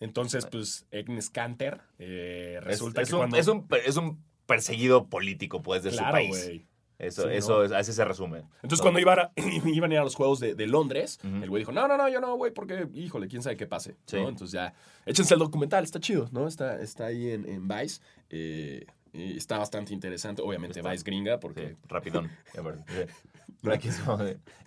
[0.00, 3.36] Entonces, pues, Agnes Canter eh, Es, resulta es que un, cuando...
[3.36, 6.62] es, un, es un perseguido político, pues, de claro, su país.
[7.02, 7.64] Eso, Sí, eso ¿no?
[7.64, 8.38] es, así se resume.
[8.62, 8.82] Entonces, No.
[8.84, 9.30] cuando iban a,
[9.66, 12.08] iban a ir a los juegos de, de Londres, el güey dijo, no, no, no,
[12.08, 13.96] yo no, güey, porque, híjole, quién sabe qué pase.
[14.06, 14.16] Sí.
[14.16, 14.28] ¿no?
[14.28, 14.72] Entonces ya,
[15.04, 16.46] échense el documental, está chido, ¿no?
[16.48, 18.00] Está, está ahí en, en Vice.
[18.30, 20.90] eh, y está bastante interesante, obviamente Está.
[20.90, 22.30] Vice gringa, porque Sí, rapidón.
[23.70, 23.88] Aquí.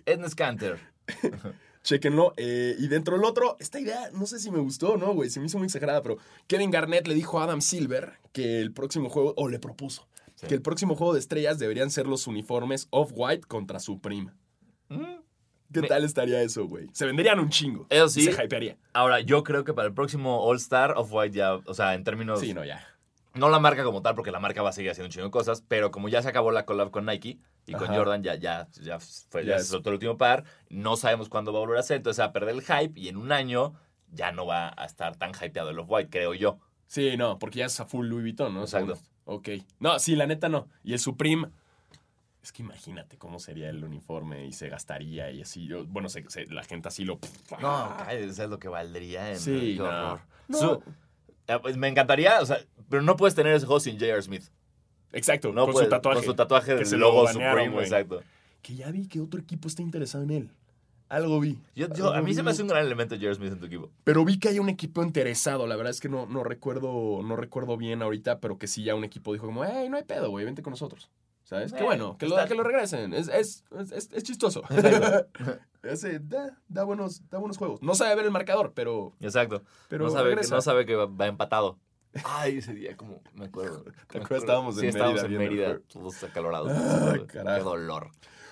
[0.06, 0.78] Edna Scanter.
[1.82, 2.32] chéquenlo.
[2.36, 5.30] eh, y dentro del otro, esta idea, no sé si me gustó, ¿no, güey?
[5.30, 8.72] Se me hizo muy exagerada, pero Kevin Garnett le dijo a Adam Silver que el
[8.72, 10.46] próximo juego, o le propuso, Sí.
[10.46, 14.32] que el próximo juego de estrellas deberían ser los uniformes Off-White contra Supreme.
[14.88, 15.16] Mm.
[15.72, 16.88] ¿Qué Me- tal estaría eso, güey?
[16.92, 17.86] Se venderían un chingo.
[17.90, 18.32] Eso Y sí.
[18.32, 18.76] Se hypearía.
[18.92, 21.54] Ahora, yo creo que para el próximo All-Star, Off-White ya...
[21.54, 22.38] O sea, en términos...
[22.40, 22.86] Sí, no, ya.
[23.34, 25.30] No la marca como tal, porque la marca va a seguir haciendo un chingo de
[25.30, 27.96] cosas, pero como ya se acabó la collab con Nike y con Ajá.
[27.96, 31.58] Jordan, ya, ya, ya, fue, Ya se soltó el último par, no sabemos cuándo va
[31.58, 33.74] a volver a ser, entonces va a perder el hype y en un año
[34.10, 36.58] ya no va a estar tan hypeado el Off-White, creo yo.
[36.86, 38.62] Sí, no, porque ya es a full Louis Vuitton, ¿no?
[38.62, 38.96] Exacto.
[39.26, 39.48] Ok.
[39.80, 40.68] No, sí, la neta no.
[40.82, 41.48] Y el Supreme.
[42.42, 45.66] Es que imagínate cómo sería el uniforme y se gastaría y así.
[45.66, 47.18] Yo, bueno, se- se- la gente así lo.
[47.60, 49.32] No, eso es lo que valdría.
[49.32, 50.20] En, Sí, qué no.
[50.48, 50.82] No.
[51.48, 52.58] Eh, pues me encantaría, o sea,
[52.88, 54.22] pero no puedes tener ese juego sin J.R.
[54.22, 54.44] Smith.
[55.12, 56.16] Exacto, No con puedes- su tatuaje.
[56.18, 58.22] Con su tatuaje que del logo banearon, Supreme, exacto.
[58.62, 60.50] Que ya vi que otro equipo está interesado en él.
[61.08, 61.58] Algo vi.
[61.74, 63.34] Yo, yo- a mí se me hace un gran elemento J.R.
[63.34, 63.90] Smith en tu equipo.
[64.04, 65.66] Pero vi que hay un equipo interesado.
[65.66, 68.94] La verdad es que no, no recuerdo no recuerdo bien ahorita, pero que sí ya
[68.94, 71.10] un equipo dijo como, hey, no hay pedo, güey, vente con nosotros.
[71.44, 71.72] ¿Sabes?
[71.72, 73.14] Qué bueno, que lo, que lo regresen.
[73.14, 74.62] Es, es, es, es chistoso.
[75.84, 77.80] Ese da, da, buenos, da buenos juegos.
[77.82, 79.62] No sabe ver el marcador, pero, Exacto.
[79.88, 81.78] pero no, sabe que, no sabe que va, va empatado.
[82.24, 83.84] Ay, ese día como me acuerdo.
[84.10, 84.40] ¿Te acuerdas?
[84.40, 86.72] Estábamos sí, en estábamos Mérida en Mérida, todos acalorados.
[86.74, 88.10] Ah, Qué dolor.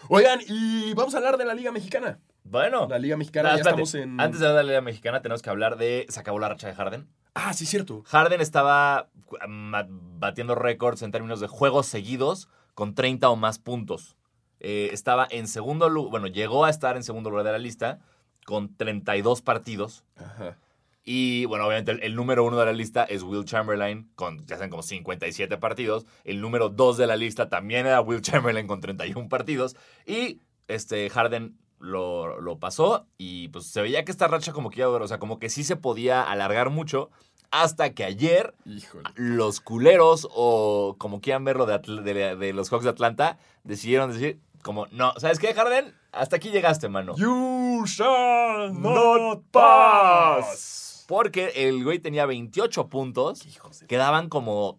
[0.08, 2.20] Oigan, y vamos a hablar de la Liga Mexicana.
[2.44, 3.82] Bueno, La Liga Mexicana, nada, ya espérate.
[3.82, 4.20] estamos en...
[4.20, 6.06] antes de hablar de la Liga Mexicana, tenemos que hablar de.
[6.08, 7.08] Se acabó la racha de Harden.
[7.34, 8.02] Ah, sí, cierto.
[8.06, 9.08] Harden estaba
[9.48, 14.16] batiendo récords en términos de juegos seguidos con 30 o más puntos.
[14.60, 17.98] Eh, estaba en segundo lugar, bueno, llegó a estar en segundo lugar de la lista
[18.44, 20.04] con 32 partidos.
[20.16, 20.56] Ajá.
[21.04, 24.56] Y bueno, obviamente el, el número uno de la lista es Will Chamberlain con, ya
[24.56, 26.06] saben, como 57 partidos.
[26.24, 29.76] El número dos de la lista también era Will Chamberlain con 31 partidos.
[30.06, 34.80] Y este Harden lo, lo pasó y pues se veía que esta racha como que
[34.80, 37.10] iba a durar, o sea, como que sí se podía alargar mucho.
[37.50, 39.04] Hasta que ayer Híjole.
[39.14, 44.10] los culeros o como quieran verlo de, Atl- de- de los Hawks de Atlanta decidieron
[44.12, 45.94] decir como, no, ¿sabes qué, Harden?
[46.10, 47.14] Hasta aquí llegaste, mano.
[47.16, 51.04] You shall not pass.
[51.06, 53.42] Porque el güey tenía 28 puntos,
[53.88, 54.78] quedaban como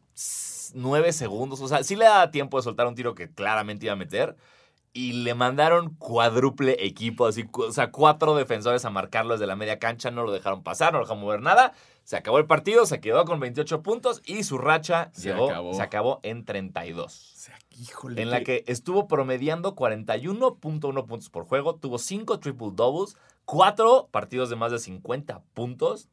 [0.74, 3.94] 9 segundos, o sea, sí le daba tiempo de soltar un tiro que claramente iba
[3.94, 4.36] a meter.
[4.97, 9.77] Y le mandaron cuádruple equipo, así, o sea, cuatro defensores a marcarlo desde la media
[9.77, 11.73] cancha, no lo dejaron pasar, no lo dejaron mover nada.
[12.05, 15.73] Se acabó el partido, se quedó con 28 puntos y su racha Se llegó, acabó.
[15.73, 18.21] se acabó en 32 O sea, híjole.
[18.21, 24.49] en la que estuvo promediando 41.1 puntos por juego, tuvo 5 triple doubles, 4 partidos
[24.49, 26.08] de más de 50 puntos,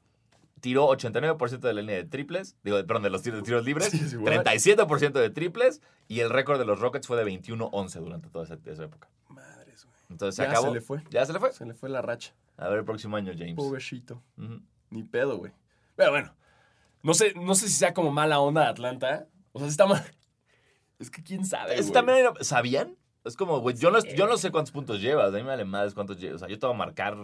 [0.62, 3.90] tiró 89% de la línea de triples, digo, perdón, de los tiros, de tiros libres,
[3.90, 4.42] Sí, es igual.
[4.44, 8.57] 37% de triples y el récord de los Rockets fue de 21-11 durante toda esa,
[8.64, 9.11] esa época.
[9.29, 9.96] Madres, güey.
[10.09, 10.68] Entonces se Ya acabó.
[10.68, 11.03] se le fue.
[11.11, 11.53] Ya se le fue.
[11.53, 12.33] Se le fue la racha.
[12.57, 13.57] A ver el próximo año, James.
[13.57, 14.22] Pobrecito.
[14.90, 15.53] Ni pedo, güey.
[15.96, 16.33] Pero bueno.
[17.03, 19.27] No sé, no sé si sea como mala onda de Atlanta.
[19.53, 20.05] O sea, si está mal.
[21.01, 21.75] Es que quién sabe.
[21.77, 22.96] Es también era- ¿Sabían?
[23.25, 25.64] Es como, güey, yo no, yo no sé cuántos puntos llevas, a mí me vale
[25.64, 26.37] más cuántos llevas.
[26.37, 27.16] O sea, yo te voy a marcar,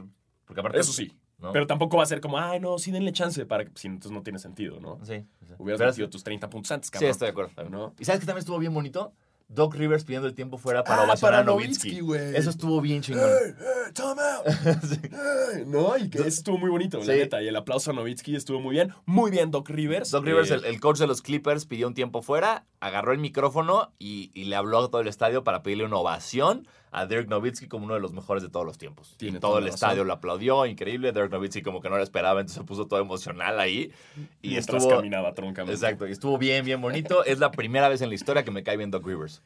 [0.45, 0.81] porque aparte...
[0.81, 1.17] Eso sí.
[1.39, 1.53] ¿No?
[1.53, 3.71] Pero tampoco va a ser como, ay, no, sí denle chance para que.
[3.75, 4.99] Si entonces no tiene sentido, ¿no?
[5.05, 5.25] Sí.
[5.47, 5.55] sí.
[5.59, 7.11] Hubieras Pero- metido tus 30 puntos antes, Sí, cabrón.
[7.11, 7.71] estoy de acuerdo.
[7.71, 7.95] ¿No?
[7.99, 9.13] ¿Y sabes que también estuvo bien bonito?
[9.51, 12.01] Doc Rivers pidiendo el tiempo fuera para Ah, ovacionar para a Nowitzki.
[12.37, 13.31] Eso estuvo bien chingón.
[13.31, 14.45] ¡Hey, hey, time out!
[14.85, 15.01] Sí.
[15.11, 17.11] Hey, no, y que eso estuvo muy bonito, la Sí.
[17.13, 17.41] neta.
[17.41, 18.93] Y el aplauso a Nowitzki estuvo muy bien.
[19.07, 20.11] Muy bien, Doc Rivers.
[20.11, 23.21] Doc Rivers, Eh, el, el coach de los Clippers, pidió un tiempo fuera, agarró el
[23.21, 27.29] micrófono y, y le habló a todo el estadio para pedirle una ovación a Dirk
[27.29, 29.15] Nowitzki como uno de los mejores de todos los tiempos.
[29.17, 31.13] Tiene y todo el estadio lo aplaudió, increíble.
[31.13, 33.93] Dirk Nowitzki como que no lo esperaba, entonces se puso todo emocional ahí.
[34.43, 34.97] Y mientras estuvo...
[34.97, 35.75] caminaba troncamente.
[35.75, 37.25] Exacto, y estuvo bien, bien bonito.
[37.25, 39.43] es la primera vez en la historia que me cae bien Doc Rivers.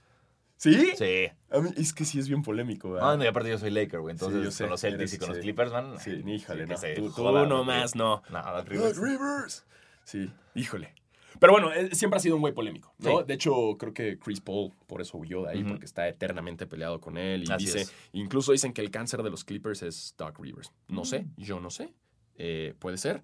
[0.56, 0.92] ¿Sí?
[0.96, 1.28] Sí.
[1.50, 3.16] A mí, es que sí es bien polémico, Ah, ¿verdad?
[3.18, 4.12] no, y aparte yo soy Laker, güey.
[4.12, 5.38] Entonces, Sí, yo sé, con los Celtics y con los.
[5.38, 5.98] Clippers, man.
[5.98, 6.94] Sí, híjole, sí, no.
[6.94, 8.22] Tú, tú joda, nomás, no.
[8.30, 8.98] No, Doc Doc Rivers.
[8.98, 9.66] Rivers.
[10.04, 10.94] Sí, híjole.
[11.38, 13.18] Pero bueno, él siempre ha sido un güey polémico, ¿no?
[13.20, 13.24] Sí.
[13.26, 17.00] De hecho, creo que Chris Paul por eso huyó de ahí, porque está eternamente peleado
[17.00, 17.44] con él.
[17.48, 17.92] Y Así dice, es.
[18.12, 20.72] incluso dicen que el cáncer de los Clippers es Doc Rivers.
[20.88, 21.42] No sé, Mm.
[21.42, 21.92] yo no sé.
[22.36, 23.22] Eh, puede ser.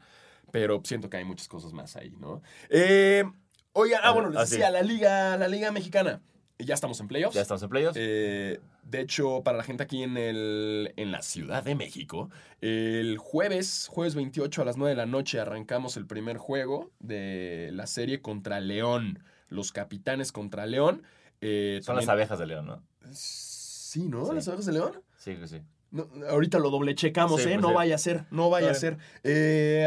[0.51, 2.41] Pero siento que hay muchas cosas más ahí, ¿no?
[2.71, 3.25] Eh,
[3.73, 6.23] oigan, ah, bueno, les decía, la liga, la liga mexicana.
[6.59, 7.35] Ya estamos en playoffs.
[7.35, 7.97] Ya estamos en playoffs.
[8.01, 13.17] Eh, de hecho, para la gente aquí en, el, en la Ciudad de México, el
[13.19, 17.87] jueves, jueves 28 a las 9 de la noche, arrancamos el primer juego de la
[17.87, 19.21] serie contra León.
[19.49, 21.05] Los capitanes contra León.
[21.41, 22.83] Eh, Son las abejas de León, ¿no?
[23.13, 24.27] Sí, ¿no?
[24.27, 24.35] Sí.
[24.35, 25.01] Las abejas de León.
[25.17, 25.63] Sí, que sí.
[25.91, 27.53] No, ahorita lo doble checamos, Sí, ¿eh?
[27.53, 27.75] pues no sí.
[27.75, 28.99] vaya a ser, no vaya a ser.
[29.25, 29.87] Eh,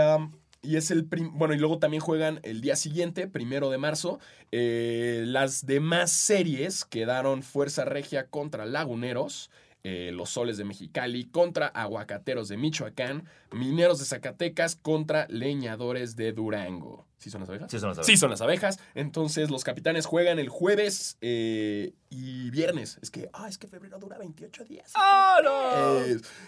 [0.62, 4.20] y es el bueno, y luego también juegan el día siguiente, primero de marzo.
[4.52, 9.50] Eh, las demás series quedaron Fuerza Regia contra Laguneros.
[9.84, 16.34] eh, los Soles de Mexicali contra Aguacateros de Michoacán, Mineros de Zacatecas contra Leñadores de
[16.34, 17.08] Durango.
[17.22, 17.70] ¿Sí son las abejas?
[17.70, 18.06] Sí, son las abejas.
[18.08, 18.80] Sí, son las abejas.
[18.96, 22.98] Entonces los capitanes juegan el jueves eh, y viernes.
[23.04, 24.92] Es que, ah, es que febrero dura 28 días.
[24.96, 26.02] ¡Ah, no!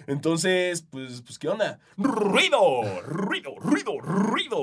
[0.07, 1.79] Entonces, pues, pues, ¿qué onda?
[1.97, 2.81] ¡Ruido!
[3.05, 3.55] ¡Ruido!
[3.59, 3.99] ¡Ruido!
[3.99, 4.57] ¡Ruido!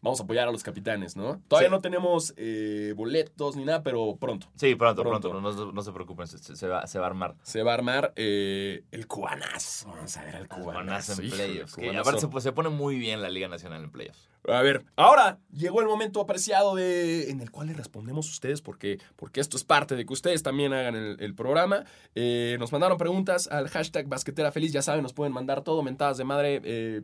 [0.00, 1.40] Vamos a apoyar a los capitanes, ¿no?
[1.48, 1.74] Todavía Sí.
[1.74, 4.48] no tenemos eh, boletos ni nada, pero pronto.
[4.56, 5.30] Sí, pronto, Pronto.
[5.30, 5.64] pronto.
[5.66, 7.34] No, no- se preocupen, se, se va, se va a armar.
[7.42, 9.88] Se va a armar eh, el cubanazo.
[9.88, 11.22] Vamos a ver al Cubanazo cubanazo.
[11.22, 11.76] en playoffs.
[11.76, 14.28] Que aparte se, pues, se pone muy bien la Liga Nacional en playoffs.
[14.46, 18.62] A ver, ahora llegó el momento apreciado de, en el cual le respondemos a ustedes
[18.62, 21.84] porque, porque esto es parte de que ustedes también hagan el, programa.
[22.14, 26.16] Eh, nos mandaron preguntas al hashtag basquetera feliz, ya saben, nos pueden mandar todo, mentadas
[26.16, 27.02] de madre, eh,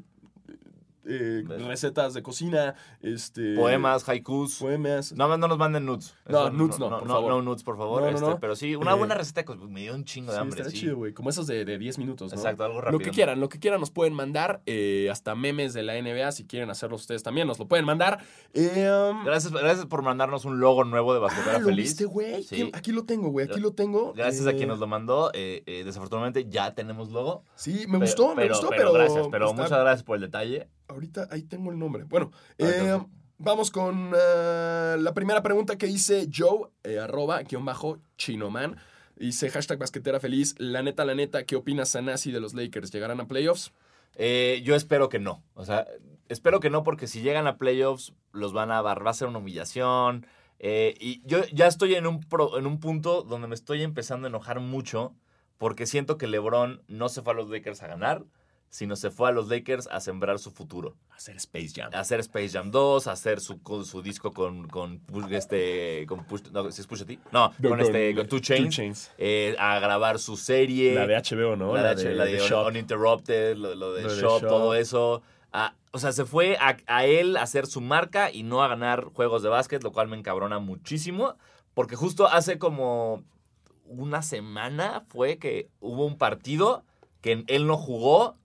[1.06, 3.54] eh, recetas de cocina, este...
[3.56, 4.58] Poemas, haikus.
[4.58, 5.12] Poemas.
[5.12, 6.14] No, no nos manden nudes.
[6.28, 7.30] No, Eso nudes no, por favor.
[7.32, 8.02] No, nudes, por favor.
[8.02, 8.40] No, no, este, no.
[8.40, 10.60] Pero sí, una Eh, buena receta pues, me dio un chingo de Sí, hambre.
[10.60, 10.78] está sí.
[10.80, 11.12] chido, güey.
[11.12, 12.38] Como esos de, de 10 minutos, ¿no?
[12.38, 13.00] Exacto, algo Lo rápido.
[13.00, 14.62] que quieran, lo que quieran nos pueden mandar.
[14.66, 18.20] eh, hasta memes de la NBA, si quieren hacerlo ustedes también, nos lo pueden mandar.
[18.54, 21.84] Eh, um, Gracias, gracias por mandarnos un logo nuevo de ah, Basquetera ¿lo Feliz.
[21.90, 22.42] viste, güey?
[22.42, 22.56] Sí.
[22.56, 23.46] ¿Quién- Aquí lo tengo, güey.
[23.46, 24.12] Aquí lo tengo.
[24.12, 25.30] Gracias a Eh, quien nos lo mandó.
[25.34, 27.44] eh, eh, desafortunadamente ya tenemos logo.
[27.54, 28.92] Sí, me Pero- gustó, me gustó, pero pero...
[28.92, 30.68] gracias, pero está- muchas gracias por el detalle.
[30.90, 32.04] Ahorita ahí tengo el nombre.
[32.04, 33.06] Bueno, Ahorita eh,
[33.38, 38.76] vamos con eh, la primera pregunta que dice Joe, eh, arroba, guion bajo, chinoman.
[39.16, 40.54] Dice hashtag basquetera feliz.
[40.58, 42.90] La neta, la neta, ¿qué opinas, Sanasi, de los Lakers?
[42.90, 43.72] ¿Llegarán a playoffs?
[44.16, 45.42] Eh, yo espero que no.
[45.54, 45.86] O sea,
[46.28, 49.28] espero que no porque si llegan a playoffs los van a bar, va a ser
[49.28, 50.26] una humillación.
[50.58, 54.26] Eh, y yo ya estoy en un, pro- en un punto donde me estoy empezando
[54.26, 55.14] a enojar mucho
[55.58, 58.24] porque siento que LeBron no se fue a los Lakers a ganar,
[58.70, 60.96] sino se fue a los Lakers a sembrar su futuro.
[61.10, 61.90] Hacer Space Jam.
[61.92, 66.06] A hacer Space Jam 2, a hacer su, con su disco con, con, Push- este,
[66.06, 67.18] con Push, no, ¿sí es Pusha T?
[67.32, 69.10] No, con, este, con Two Chainz.
[69.18, 70.94] eh, a grabar su serie.
[70.94, 71.74] La de HBO, ¿no?
[71.74, 72.66] La de, la de de Un-.
[72.68, 75.22] Uninterrupted, lo, lo de Lo de Shop, todo eso.
[75.92, 79.06] O sea, se fue a, a él a hacer su marca y no a ganar
[79.06, 81.34] juegos de básquet, lo cual me encabrona muchísimo.
[81.74, 83.24] Porque justo hace como
[83.84, 86.84] una semana fue que hubo un partido
[87.20, 88.36] que él no jugó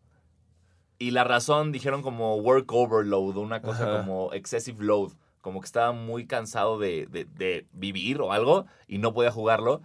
[1.00, 3.98] y la razón dijeron como work overload, una cosa Ajá.
[4.06, 8.98] como excessive load, como que estaba muy cansado de, de- de vivir o algo y
[8.98, 9.82] no podía jugarlo.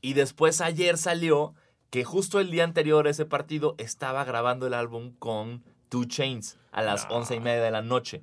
[0.00, 1.54] Y después ayer salió
[1.90, 6.58] que justo el día anterior a ese partido estaba grabando el álbum con Two Chains
[6.72, 7.16] a las No.
[7.16, 8.22] once y media de la noche.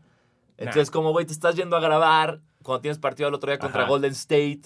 [0.58, 3.82] Entonces, como, güey, te estás yendo a grabar cuando tienes partido el otro día contra
[3.84, 3.90] Ajá.
[3.90, 4.64] Golden State.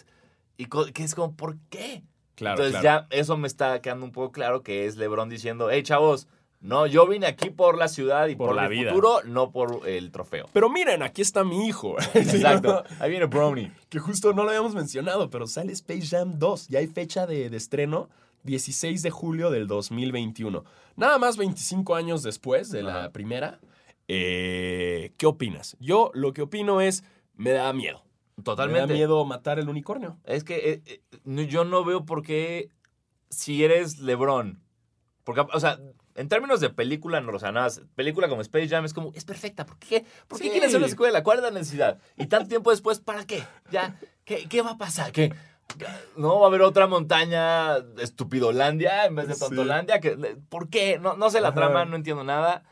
[0.58, 2.04] Y que es como, ¿por qué?
[2.36, 3.08] Claro, Entonces claro.
[3.12, 6.28] ya eso me está quedando un poco claro que es LeBron diciendo, hey chavos,
[6.66, 8.90] no, yo vine aquí por la ciudad y Por por, la mi vida.
[8.90, 10.48] futuro, no por el trofeo.
[10.52, 11.96] Pero miren, aquí está mi hijo.
[12.14, 12.84] Exacto.
[13.00, 13.72] Ahí viene Brownie.
[13.90, 16.68] que justo no lo habíamos mencionado, pero sale Space Jam 2.
[16.70, 18.10] Ya hay fecha de, de estreno,
[18.44, 20.64] 16 de julio del 2021.
[20.96, 23.60] Nada más 25 años después de la primera.
[24.08, 25.76] Eh, ¿Qué opinas?
[25.80, 27.04] Yo lo que opino es,
[27.36, 28.04] me da miedo.
[28.38, 28.94] Me da Totalmente.
[28.94, 30.18] miedo matar el unicornio.
[30.26, 32.70] Es que eh, eh, yo no veo por qué
[33.30, 34.62] si eres LeBron.
[35.24, 35.80] Porque, o sea,
[36.16, 39.26] en términos de película, no, o sea, nada, película como Space Jam es como, es
[39.26, 39.66] perfecta.
[39.66, 40.50] ¿Por qué, ¿Por qué Sí.
[40.52, 41.24] quieres hacer una escuela?
[41.24, 42.00] ¿Cuál es la necesidad?
[42.18, 43.44] Y tanto tiempo después, ¿para qué?
[43.72, 45.12] Ya, ¿qué, qué va a pasar?
[45.12, 45.34] ¿Qué?
[46.16, 50.00] ¿No va a haber otra montaña estupidolandia en vez de tontolandia?
[50.00, 51.00] ¿Qué- ¿Por qué?
[51.00, 51.56] No, no sé la Ajá.
[51.56, 52.64] trama, no entiendo nada.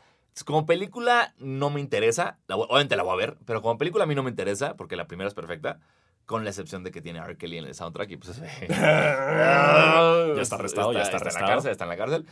[0.44, 4.06] Como película no me interesa, la obviamente la voy a ver, pero como película a
[4.06, 5.78] mí no me interesa porque la primera es perfecta,
[6.26, 7.36] con la excepción de que tiene a R.
[7.36, 8.40] Kelly en el soundtrack y pues...
[8.68, 12.26] ya está arrestado, ya está en la cárcel, está en la cárcel.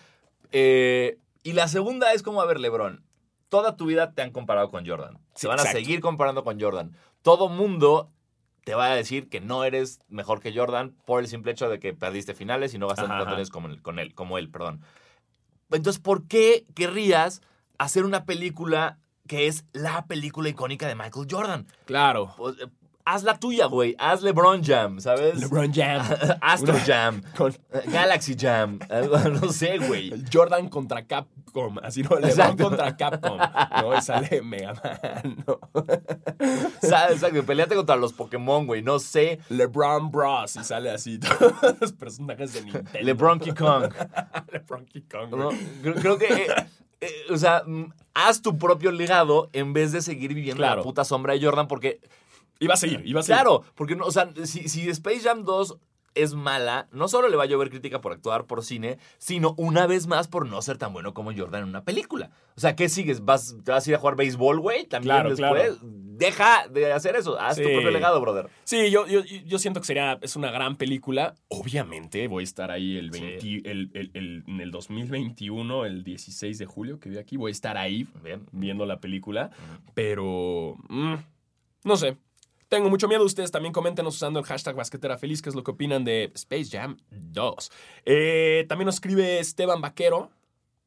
[0.53, 3.05] Eh, y la segunda es como, a ver, LeBron,
[3.49, 5.19] toda tu vida te han comparado con Jordan.
[5.35, 5.79] Sí, Se van a exacto.
[5.81, 6.97] seguir comparando con Jordan.
[7.23, 8.11] Todo mundo
[8.65, 11.81] te va a decir que no eres mejor que Jordan por el simple hecho de
[11.81, 14.81] que perdiste finales y no gastaste tanto como, él- con él, como él, perdón.
[15.71, 17.43] Entonces, ¿por qué querrías
[17.79, 21.67] hacer una película que es la película icónica de Michael Jordan?
[21.87, 22.35] Claro.
[23.05, 23.97] Haz la tuya, güey.
[23.99, 25.39] Haz LeBron Jam, ¿sabes?
[25.41, 26.03] LeBron Jam.
[26.41, 27.23] Astro Una- Jam.
[27.37, 27.53] Con
[27.87, 28.79] Galaxy Jam.
[28.89, 30.13] algo, no sé, güey.
[30.33, 31.79] Jordan contra Capcom.
[31.83, 33.39] Así no, LeBron contra Capcom.
[33.81, 35.45] No, y sale Mega Man.
[35.47, 35.59] ¿no?
[36.81, 37.17] ¿Sabes?
[37.17, 37.43] Exacto.
[37.45, 38.83] Peleate contra los Pokémon, güey.
[38.83, 39.41] No sé.
[39.49, 40.57] LeBron Bros.
[40.57, 42.99] Y sale así todos los personajes de Nintendo.
[43.03, 43.93] LeBron King Kong.
[44.53, 45.47] LeBron King Kong, ¿no?
[45.47, 45.59] güey.
[45.83, 46.27] Creo, creo que.
[46.27, 46.55] eh,
[47.01, 47.65] eh, o sea,
[48.15, 50.77] haz tu propio legado en vez de seguir viviendo Claro.
[50.77, 52.01] la puta sombra de Jordan, porque
[52.63, 53.37] Iba a seguir, iba a seguir.
[53.37, 55.77] Claro, porque no, o sea, si, si Space Jam 2
[56.15, 59.87] es mala, no solo le va a llover crítica por actuar por cine, sino una
[59.87, 62.31] vez más por no ser tan bueno como Jordan en una película.
[62.55, 63.25] O sea, ¿qué sigues?
[63.25, 64.85] ¿Vas, ¿Te vas a ir a jugar béisbol, güey?
[64.85, 65.79] También Claro, después.
[65.83, 67.41] Deja de hacer eso.
[67.41, 67.71] Haz tu Sí.
[67.73, 68.51] propio legado, brother.
[68.65, 71.35] Sí, yo, yo, yo siento que sería, es una gran película.
[71.49, 76.59] Obviamente voy a estar ahí el, 20 el- el- el- en el 2021, el 16
[76.59, 78.45] de julio, que vi aquí, voy a estar ahí Bien.
[78.53, 79.51] viendo la película.
[79.95, 81.15] Pero, mm,
[81.85, 82.19] no sé.
[82.73, 83.23] Tengo mucho miedo.
[83.23, 86.71] Ustedes también coméntenos usando el hashtag basquetera feliz, qué es lo que opinan de Space
[86.71, 87.71] Jam 2.
[88.07, 90.31] Eh, también nos escribe Esteban Vaquero.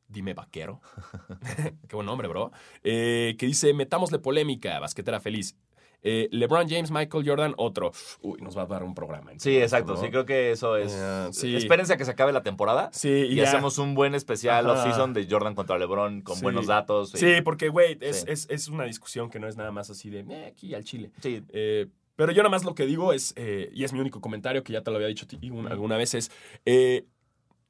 [0.07, 0.81] Dime Vaquero.
[1.87, 2.51] qué buen nombre, bro.
[2.83, 5.55] Eh, que dice, metámosle polémica, basquetera feliz.
[6.03, 7.91] Eh, LeBron James, Michael Jordan, otro.
[8.21, 9.31] Uy, nos va a dar un programa.
[9.37, 9.93] Sí, exacto.
[9.95, 10.01] ¿no?
[10.01, 10.95] Sí, creo que eso es.
[11.31, 11.55] Sí.
[11.55, 12.89] Espérense a que se acabe la temporada.
[12.93, 16.43] Sí, Y, y, hacemos un buen especial off-season de Jordan contra LeBron con Sí.
[16.43, 17.13] buenos datos.
[17.15, 18.25] y- Sí, porque, güey, es, Sí.
[18.29, 21.11] es- es una discusión que no es nada más así de "Eh, aquí al chile.
[21.21, 21.43] sí.
[21.49, 24.63] Eh, pero yo nada más lo que digo es, eh, y es mi único comentario
[24.63, 25.25] que ya te lo había dicho
[25.69, 26.31] alguna vez, es,
[26.65, 27.05] eh,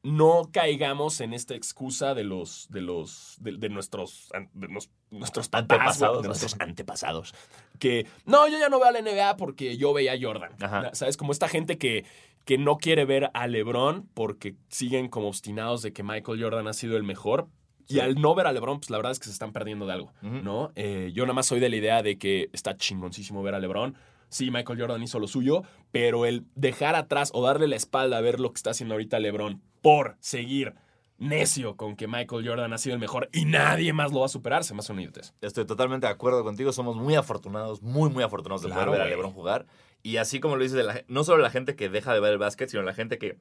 [0.05, 5.49] no caigamos en esta excusa de los, de los, de, de nuestros, de nos- nuestros
[5.49, 7.33] papás, Antepasados, de nuestros antepasados.
[7.79, 10.51] Que, no, yo ya no veo a la NBA porque yo veía a Jordan.
[10.61, 10.93] Ajá.
[10.93, 11.17] ¿Sabes?
[11.17, 12.06] Como esta gente que,
[12.45, 16.73] que no quiere ver a LeBron porque siguen como obstinados de que Michael Jordan ha
[16.73, 17.47] sido el mejor.
[17.87, 19.93] Y al no ver a LeBron, pues la verdad es que se están perdiendo de
[19.93, 20.13] algo.
[20.21, 20.71] ¿no?
[20.75, 23.95] Eh, yo nada más soy de la idea de que está chingoncísimo ver a LeBron.
[24.29, 28.21] Sí, Michael Jordan hizo lo suyo, pero el dejar atrás o darle la espalda a
[28.21, 30.73] ver lo que está haciendo ahorita LeBron por seguir
[31.19, 34.29] necio con que Michael Jordan ha sido el mejor y nadie más lo va a
[34.29, 35.36] superar, se me hace idiotez.
[35.42, 36.71] Estoy totalmente de acuerdo contigo.
[36.71, 39.10] Somos muy afortunados, muy, muy afortunados de Claro, poder ver a.
[39.12, 39.67] LeBron jugar.
[40.02, 42.67] Y así como lo dices, no solo la gente que deja de ver el básquet,
[42.67, 43.38] sino la gente que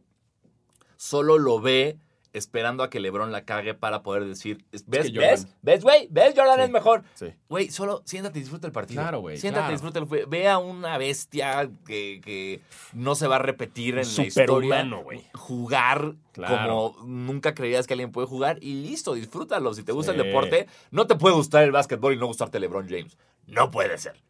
[0.97, 1.97] solo lo ve
[2.35, 5.11] esperando a que LeBron la cague para poder decir, ¿ves?
[5.11, 5.49] que ¿Ves?
[5.63, 6.09] ¿Ves, güey?
[6.11, 6.35] ¿Ves?
[6.37, 6.63] Jordan Sí.
[6.65, 7.03] es mejor.
[7.15, 7.27] Sí.
[7.49, 9.01] Güey, solo siéntate y disfruta el partido.
[9.01, 9.73] Claro, güey, Siéntate claro.
[9.73, 12.61] y disfruta el Ve a una bestia que, que
[12.93, 14.87] no se va a repetir en la historia.
[15.35, 16.93] Jugar Claro.
[16.93, 19.73] como nunca creías que alguien puede jugar y listo, disfrútalo.
[19.73, 20.19] Si te gusta Sí.
[20.19, 23.17] el deporte, no te puede gustar el básquetbol y no gustarte LeBron James.
[23.47, 24.21] No puede ser.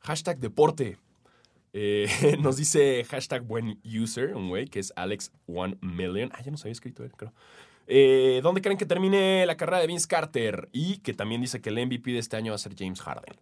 [0.00, 0.98] Hashtag deporte.
[1.72, 2.08] Eh,
[2.40, 6.30] nos dice hashtag buen user, un güey que es Alex1Million.
[6.32, 7.32] Ah, ya nos había escrito él, creo.
[7.86, 10.68] Eh, ¿Dónde creen que termine la carrera de Vince Carter?
[10.72, 13.34] Y que también dice que el MVP de este año va a ser James Harden.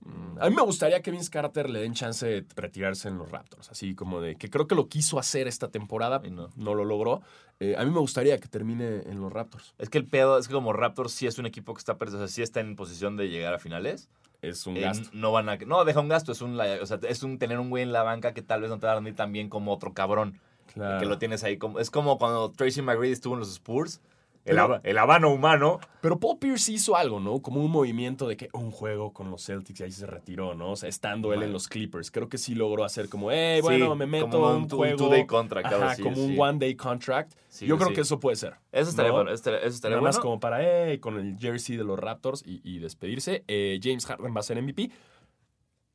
[0.00, 3.30] Mm, A mí me gustaría que Vince Carter le den chance de retirarse en los
[3.30, 3.70] Raptors.
[3.70, 6.50] Así como de que creo que lo quiso hacer esta temporada, no.
[6.56, 7.22] no lo logró.
[7.60, 9.74] Eh, a mí me gustaría que termine en los Raptors.
[9.78, 12.18] Es que el pedo es que como Raptors sí es un equipo que está, perdido,
[12.18, 14.08] o sea, sí está en posición de llegar a finales.
[14.48, 15.08] Es un eh, gasto.
[15.12, 17.58] no van a no deja un gasto es un la- o sea, es un tener
[17.58, 19.48] un güey en la banca que tal vez no te va a rendir tan bien
[19.48, 20.40] como otro cabrón
[20.72, 20.98] Claro.
[20.98, 24.00] que lo tienes ahí como es como cuando Tracy McGrady estuvo en los Spurs
[24.44, 27.40] el, Pero- haba- el habano humano Pero Paul Pierce hizo algo, ¿no?
[27.40, 30.72] Como un movimiento de que un juego con los Celtics y ahí se retiró, ¿no?
[30.72, 32.10] O sea, estando él en los Clippers.
[32.10, 34.76] Creo que sí logró hacer como, hey, bueno, Sí, me meto como un un two-
[34.76, 34.96] juego.
[34.98, 36.36] two-day contract, Ajá, así, como un sí.
[36.38, 37.32] one day contract.
[37.48, 38.54] Sí, Yo creo que eso puede ser.
[38.72, 39.14] eso estaría ¿no?
[39.18, 42.42] bueno eso estaría, Nada más bueno como para, hey, con el jersey de los Raptors
[42.44, 43.44] y, y despedirse.
[43.48, 44.90] Eh, James Harden va a ser MVP.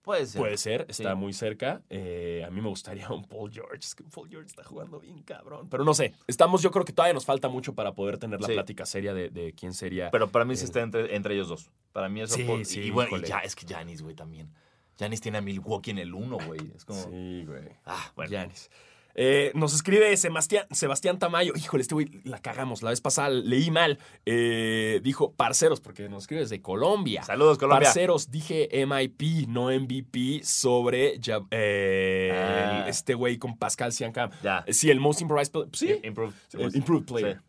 [0.09, 1.15] Puede ser Puede ser, está Sí.
[1.17, 1.81] muy cerca.
[1.89, 3.77] Eh, a mí me gustaría un Paul George.
[3.79, 5.69] Es que Paul George está jugando bien cabrón.
[5.69, 8.47] Pero no sé, estamos, yo creo que todavía nos falta mucho para poder tener la
[8.47, 8.53] Sí.
[8.53, 10.09] plática seria de, de quién sería.
[10.11, 12.89] pero para mí sí está entre, entre ellos dos para mí eso Sí, sí, y
[12.91, 14.51] bueno y ya es que Giannis güey también
[14.97, 17.69] Giannis tiene a Milwaukee en el uno güey es como Sí, güey.
[17.85, 18.69] ah bueno Giannis.
[19.15, 21.53] Eh, nos escribe Sebastián, Sebastián Tamayo.
[21.55, 22.81] Híjole, este güey la cagamos.
[22.83, 23.99] La vez pasada leí mal.
[24.25, 27.23] Eh, dijo parceros, porque nos escribe desde Colombia.
[27.23, 31.19] saludos Colombia Parceros, dije MIP, no MVP, sobre
[31.51, 32.83] eh, Ah.
[32.83, 34.29] el- este güey con Pascal Siakam.
[34.43, 35.69] ya Sí, el Most Improvised Player.
[35.73, 37.41] Sí, Improved Player.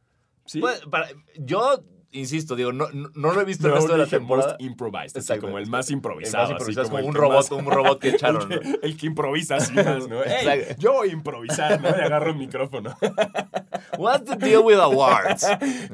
[0.47, 0.61] Sí.
[0.61, 1.09] Pues, para-
[1.39, 1.83] yo
[2.13, 4.49] insisto, digo, no, no, no lo he visto el No, resto de la temporada.
[4.53, 6.43] Most Improvised, así como el más el improvisado.
[6.45, 8.69] más así improvisado, es como el un robot, más- un robot que echaron, el, que,
[8.69, 8.77] ¿no?
[8.83, 10.23] el que improvisa así más, ¿no?
[10.25, 10.75] Ey, Exacto.
[10.79, 11.89] yo voy a improvisar, ¿no?
[11.89, 12.97] Y agarro el micrófono.
[13.99, 15.47] What's the deal with awards?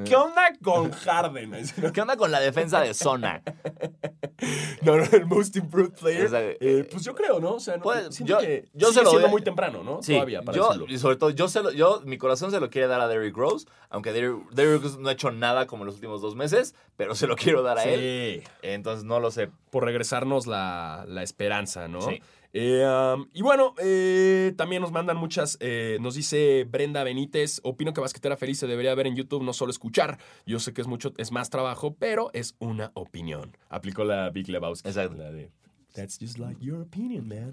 [0.05, 1.53] ¿Qué onda con Harden?
[1.93, 3.43] ¿Qué onda con la defensa de zona?
[4.83, 6.23] No, no, el Most Improved Player.
[6.23, 6.57] Exacto.
[6.61, 7.55] eh, pues yo creo, ¿no?
[7.55, 10.03] O sea, no, Pues, yo- que yo sigue se lo siendo doy- muy temprano, ¿no?
[10.03, 10.87] Sí, Todavía para yo, decirlo.
[10.89, 13.37] y sobre todo, yo, se lo, yo, mi corazón se lo quiere dar a Derrick
[13.37, 16.75] Rose, aunque Derrick, Derrick Rose no ha hecho nada como en los últimos dos meses,
[16.97, 18.43] pero se lo quiero dar a él.
[18.43, 19.51] Sí, Entonces no lo sé.
[19.71, 22.03] por regresarnos la, la esperanza, ¿no?
[22.03, 22.21] Sí.
[22.59, 25.59] Eh, um, y bueno, eh, también nos mandan muchas.
[25.61, 29.53] eh, nos dice Brenda Benítez: Opino que Basquetera Feliz se debería ver en YouTube, no
[29.53, 30.19] solo escuchar.
[30.47, 33.57] Yo sé que es mucho, es más trabajo, pero es una opinión.
[33.69, 34.89] Aplicó la Big Lebowski.
[34.89, 35.17] Exacto.
[35.19, 35.51] La de
[35.97, 37.53] That's just like your opinion, man.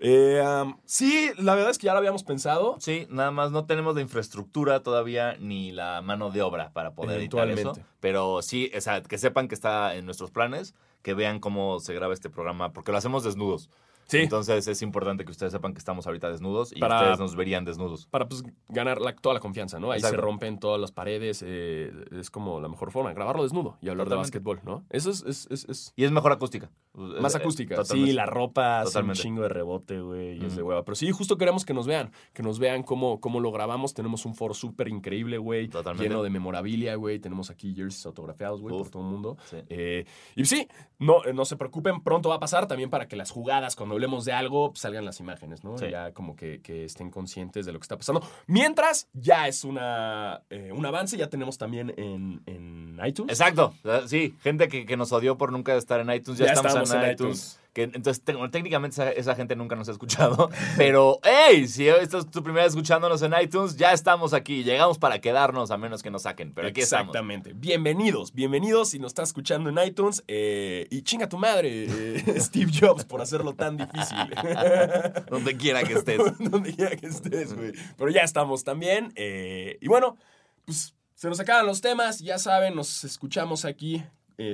[0.00, 2.76] Eh, um, sí, la verdad es que ya lo habíamos pensado.
[2.80, 7.20] Sí, nada más no tenemos la infraestructura todavía ni la mano de obra para poder
[7.20, 7.72] editar eso.
[8.00, 11.94] Pero sí, o sea, que sepan que está en nuestros planes, que vean cómo se
[11.94, 13.70] graba este programa, porque lo hacemos desnudos.
[14.06, 14.18] Sí.
[14.18, 17.64] Entonces es importante que ustedes sepan que estamos ahorita desnudos y Para- ustedes nos verían
[17.64, 18.06] desnudos.
[18.06, 19.90] para pues ganar la- toda la confianza, ¿no?
[19.90, 20.16] Ahí Exacto.
[20.16, 24.06] se rompen todas las paredes, eh, es como la mejor forma, grabarlo desnudo y hablar
[24.06, 24.38] Totalmente.
[24.38, 24.84] de básquetbol, ¿no?
[24.90, 26.70] Eso es, es- es- es Y es mejor acústica.
[26.94, 27.74] más Eh, acústica.
[27.76, 28.10] totalmente.
[28.10, 30.84] Sí, la ropa hace un chingo de rebote, güey, y es de hueva.
[30.84, 33.94] Pero sí, justo queremos que nos vean, que nos vean cómo, cómo lo grabamos.
[33.94, 36.08] Tenemos un foro súper increíble, güey, Totalmente.
[36.08, 37.18] lleno de memorabilia, güey.
[37.18, 39.36] Tenemos aquí jerseys autografiados, güey, por todo el mundo.
[39.46, 39.56] Sí.
[39.68, 40.04] Eh,
[40.36, 43.30] y sí, no, eh, no se preocupen, pronto va a pasar también para que las
[43.30, 45.78] jugadas, cuando hablemos de algo, pues, salgan las imágenes, ¿no?
[45.78, 45.86] Sí.
[45.90, 48.22] Ya como que, que estén conscientes de lo que está pasando.
[48.46, 53.32] Mientras, ya es una, eh, un avance, ya tenemos también en, en iTunes.
[53.38, 56.52] Exacto, eh, sí, gente que, que nos odió por nunca estar en iTunes, ya, Ya
[56.52, 57.38] estamos, estamos en, en iTunes.
[57.38, 57.60] iTunes.
[57.74, 62.18] Que, entonces, te- técnicamente esa, esa gente nunca nos ha escuchado, pero hey, si esta
[62.18, 66.00] es tu primera vez escuchándonos en iTunes, ya estamos aquí, llegamos para quedarnos a menos
[66.00, 67.08] que nos saquen, pero aquí estamos.
[67.08, 67.52] Exactamente.
[67.52, 70.22] Bienvenidos, bienvenidos si nos estás escuchando en iTunes.
[70.28, 74.18] eh, y chinga tu madre, eh, Steve Jobs, por hacerlo tan difícil.
[75.28, 76.20] Donde quiera que estés.
[76.38, 77.72] Donde quiera que estés, güey.
[77.98, 79.12] Pero ya estamos también.
[79.16, 80.16] eh, y bueno,
[80.64, 82.20] pues se nos acaban los temas.
[82.20, 84.04] Ya saben, nos escuchamos aquí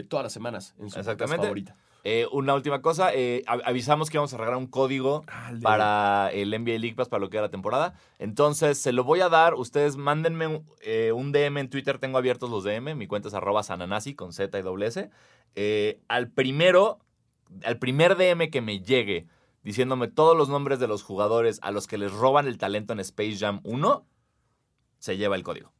[0.09, 1.43] todas las semanas en su Exactamente.
[1.43, 1.77] favorita.
[2.05, 6.31] Eh, una última cosa, eh, av- avisamos que vamos a regalar un código Ah, para
[6.33, 7.95] el NBA League Pass para lo que era la temporada.
[8.19, 9.55] Entonces, se lo voy a dar.
[9.55, 11.99] Ustedes mándenme un, eh, un DM en Twitter.
[11.99, 12.95] Tengo abiertos los DM.
[12.95, 15.11] Mi cuenta es arroba sananasi con Z y doble S.
[16.09, 17.01] Al primero,
[17.65, 19.27] al primer DM que me llegue
[19.63, 23.01] diciéndome todos los nombres de los jugadores a los que les roban el talento en
[23.01, 24.07] Space Jam 1,
[24.99, 25.71] se lleva el código.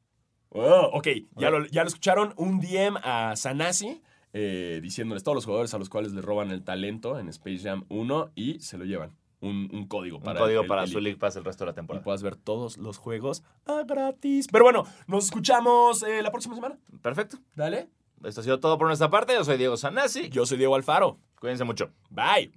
[0.51, 1.07] Oh, ok,
[1.37, 2.35] ya lo, ya lo escucharon.
[2.37, 4.03] Un DM a Sanasi
[4.33, 7.85] eh, diciéndoles todos los jugadores a los cuales le roban el talento en Space Jam
[7.89, 9.17] 1 y se lo llevan.
[9.43, 11.71] Un, un código Un para código el- para el- su League Pass el resto de
[11.71, 12.05] la Y temporada.
[12.05, 14.49] puedas ver todos los juegos a gratis.
[14.53, 16.79] Pero bueno, nos escuchamos eh, la próxima semana.
[17.01, 17.39] Perfecto.
[17.57, 17.89] Dale.
[18.23, 19.33] Esto ha sido todo por nuestra parte.
[19.33, 20.29] Yo soy Diego Sanasi.
[20.29, 21.19] Yo soy Diego Alfaro.
[21.41, 21.91] Cuídense mucho.
[22.11, 22.53] Bye.